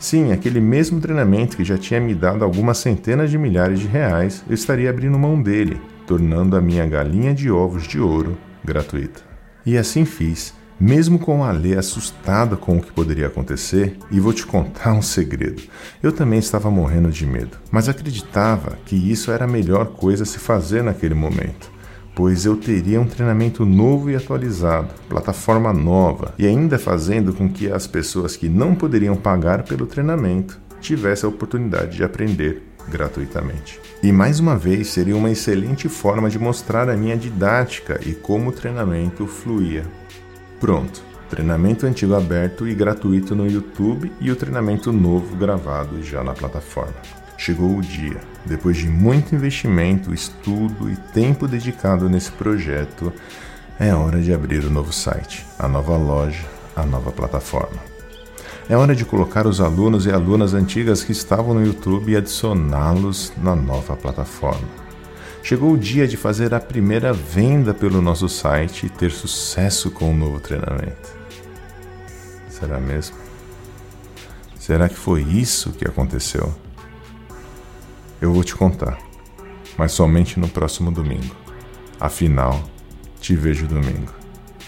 Sim, 0.00 0.32
aquele 0.32 0.60
mesmo 0.60 0.98
treinamento 0.98 1.58
que 1.58 1.62
já 1.62 1.76
tinha 1.76 2.00
me 2.00 2.14
dado 2.14 2.42
algumas 2.42 2.78
centenas 2.78 3.30
de 3.30 3.36
milhares 3.36 3.78
de 3.78 3.86
reais, 3.86 4.42
eu 4.48 4.54
estaria 4.54 4.88
abrindo 4.88 5.18
mão 5.18 5.40
dele, 5.40 5.78
tornando 6.06 6.56
a 6.56 6.60
minha 6.60 6.86
galinha 6.86 7.34
de 7.34 7.50
ovos 7.50 7.86
de 7.86 8.00
ouro 8.00 8.38
gratuita. 8.64 9.20
E 9.64 9.76
assim 9.76 10.06
fiz, 10.06 10.54
mesmo 10.80 11.18
com 11.18 11.44
a 11.44 11.52
Lê 11.52 11.76
assustada 11.76 12.56
com 12.56 12.78
o 12.78 12.80
que 12.80 12.90
poderia 12.90 13.26
acontecer, 13.26 13.98
e 14.10 14.18
vou 14.18 14.32
te 14.32 14.46
contar 14.46 14.94
um 14.94 15.02
segredo. 15.02 15.62
Eu 16.02 16.12
também 16.12 16.38
estava 16.38 16.70
morrendo 16.70 17.10
de 17.10 17.26
medo, 17.26 17.58
mas 17.70 17.86
acreditava 17.86 18.78
que 18.86 18.96
isso 18.96 19.30
era 19.30 19.44
a 19.44 19.48
melhor 19.48 19.88
coisa 19.88 20.22
a 20.22 20.26
se 20.26 20.38
fazer 20.38 20.82
naquele 20.82 21.14
momento 21.14 21.69
pois 22.20 22.44
eu 22.44 22.54
teria 22.54 23.00
um 23.00 23.06
treinamento 23.06 23.64
novo 23.64 24.10
e 24.10 24.14
atualizado, 24.14 24.90
plataforma 25.08 25.72
nova, 25.72 26.34
e 26.38 26.46
ainda 26.46 26.78
fazendo 26.78 27.32
com 27.32 27.48
que 27.48 27.72
as 27.72 27.86
pessoas 27.86 28.36
que 28.36 28.46
não 28.46 28.74
poderiam 28.74 29.16
pagar 29.16 29.62
pelo 29.62 29.86
treinamento 29.86 30.60
tivessem 30.82 31.26
a 31.26 31.32
oportunidade 31.32 31.96
de 31.96 32.04
aprender 32.04 32.62
gratuitamente. 32.90 33.80
E 34.02 34.12
mais 34.12 34.38
uma 34.38 34.54
vez 34.54 34.88
seria 34.88 35.16
uma 35.16 35.30
excelente 35.30 35.88
forma 35.88 36.28
de 36.28 36.38
mostrar 36.38 36.90
a 36.90 36.96
minha 36.96 37.16
didática 37.16 37.98
e 38.04 38.12
como 38.12 38.50
o 38.50 38.52
treinamento 38.52 39.26
fluía. 39.26 39.86
Pronto, 40.60 41.02
treinamento 41.30 41.86
antigo 41.86 42.14
aberto 42.14 42.68
e 42.68 42.74
gratuito 42.74 43.34
no 43.34 43.50
YouTube 43.50 44.12
e 44.20 44.30
o 44.30 44.36
treinamento 44.36 44.92
novo 44.92 45.34
gravado 45.36 46.02
já 46.02 46.22
na 46.22 46.34
plataforma. 46.34 47.19
Chegou 47.40 47.78
o 47.78 47.80
dia. 47.80 48.20
Depois 48.44 48.76
de 48.76 48.86
muito 48.86 49.34
investimento, 49.34 50.12
estudo 50.12 50.90
e 50.90 50.96
tempo 51.14 51.48
dedicado 51.48 52.06
nesse 52.06 52.30
projeto, 52.30 53.10
é 53.78 53.94
hora 53.94 54.20
de 54.20 54.30
abrir 54.30 54.62
o 54.62 54.70
novo 54.70 54.92
site, 54.92 55.46
a 55.58 55.66
nova 55.66 55.96
loja, 55.96 56.44
a 56.76 56.84
nova 56.84 57.10
plataforma. 57.10 57.80
É 58.68 58.76
hora 58.76 58.94
de 58.94 59.06
colocar 59.06 59.46
os 59.46 59.58
alunos 59.58 60.04
e 60.04 60.10
alunas 60.10 60.52
antigas 60.52 61.02
que 61.02 61.12
estavam 61.12 61.54
no 61.54 61.64
YouTube 61.64 62.12
e 62.12 62.16
adicioná-los 62.16 63.32
na 63.42 63.56
nova 63.56 63.96
plataforma. 63.96 64.68
Chegou 65.42 65.72
o 65.72 65.78
dia 65.78 66.06
de 66.06 66.18
fazer 66.18 66.52
a 66.52 66.60
primeira 66.60 67.10
venda 67.10 67.72
pelo 67.72 68.02
nosso 68.02 68.28
site 68.28 68.84
e 68.84 68.90
ter 68.90 69.10
sucesso 69.10 69.90
com 69.90 70.12
o 70.12 70.14
novo 70.14 70.40
treinamento. 70.40 71.08
Será 72.50 72.78
mesmo? 72.78 73.16
Será 74.58 74.90
que 74.90 74.96
foi 74.96 75.22
isso 75.22 75.72
que 75.72 75.88
aconteceu? 75.88 76.54
Eu 78.20 78.34
vou 78.34 78.44
te 78.44 78.54
contar, 78.54 78.98
mas 79.78 79.92
somente 79.92 80.38
no 80.38 80.46
próximo 80.46 80.90
domingo. 80.90 81.34
Afinal, 81.98 82.62
te 83.18 83.34
vejo 83.34 83.66
domingo. 83.66 84.12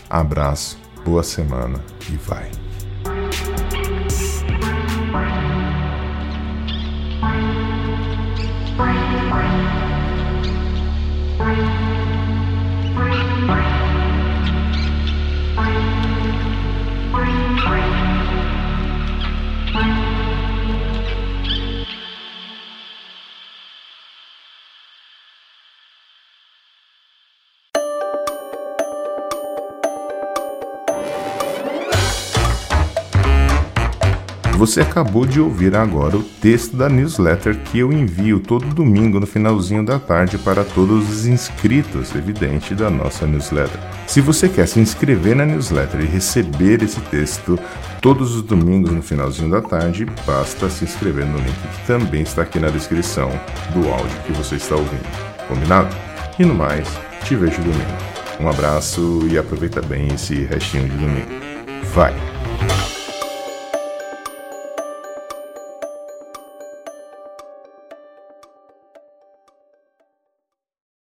Abraço, 0.08 0.78
boa 1.04 1.22
semana 1.22 1.84
e 2.10 2.16
vai. 2.16 2.61
Você 34.62 34.80
acabou 34.80 35.26
de 35.26 35.40
ouvir 35.40 35.74
agora 35.74 36.16
o 36.16 36.22
texto 36.22 36.76
da 36.76 36.88
newsletter 36.88 37.58
que 37.64 37.80
eu 37.80 37.92
envio 37.92 38.38
todo 38.38 38.64
domingo 38.64 39.18
no 39.18 39.26
finalzinho 39.26 39.84
da 39.84 39.98
tarde 39.98 40.38
para 40.38 40.62
todos 40.62 41.10
os 41.10 41.26
inscritos, 41.26 42.14
evidente, 42.14 42.72
da 42.72 42.88
nossa 42.88 43.26
newsletter. 43.26 43.80
Se 44.06 44.20
você 44.20 44.48
quer 44.48 44.68
se 44.68 44.78
inscrever 44.78 45.34
na 45.34 45.44
newsletter 45.44 46.02
e 46.02 46.06
receber 46.06 46.80
esse 46.80 47.00
texto 47.00 47.58
todos 48.00 48.36
os 48.36 48.42
domingos 48.42 48.92
no 48.92 49.02
finalzinho 49.02 49.50
da 49.50 49.60
tarde, 49.60 50.06
basta 50.24 50.70
se 50.70 50.84
inscrever 50.84 51.26
no 51.26 51.38
link 51.38 51.56
que 51.56 51.84
também 51.88 52.22
está 52.22 52.42
aqui 52.42 52.60
na 52.60 52.68
descrição 52.68 53.32
do 53.74 53.88
áudio 53.88 54.16
que 54.24 54.32
você 54.32 54.54
está 54.54 54.76
ouvindo. 54.76 55.08
Combinado? 55.48 55.92
E 56.38 56.44
no 56.44 56.54
mais, 56.54 56.86
te 57.24 57.34
vejo 57.34 57.60
domingo. 57.62 57.98
Um 58.38 58.48
abraço 58.48 59.26
e 59.28 59.36
aproveita 59.36 59.82
bem 59.82 60.06
esse 60.14 60.44
restinho 60.44 60.88
de 60.88 60.96
domingo. 60.96 61.30
Vai! 61.92 62.31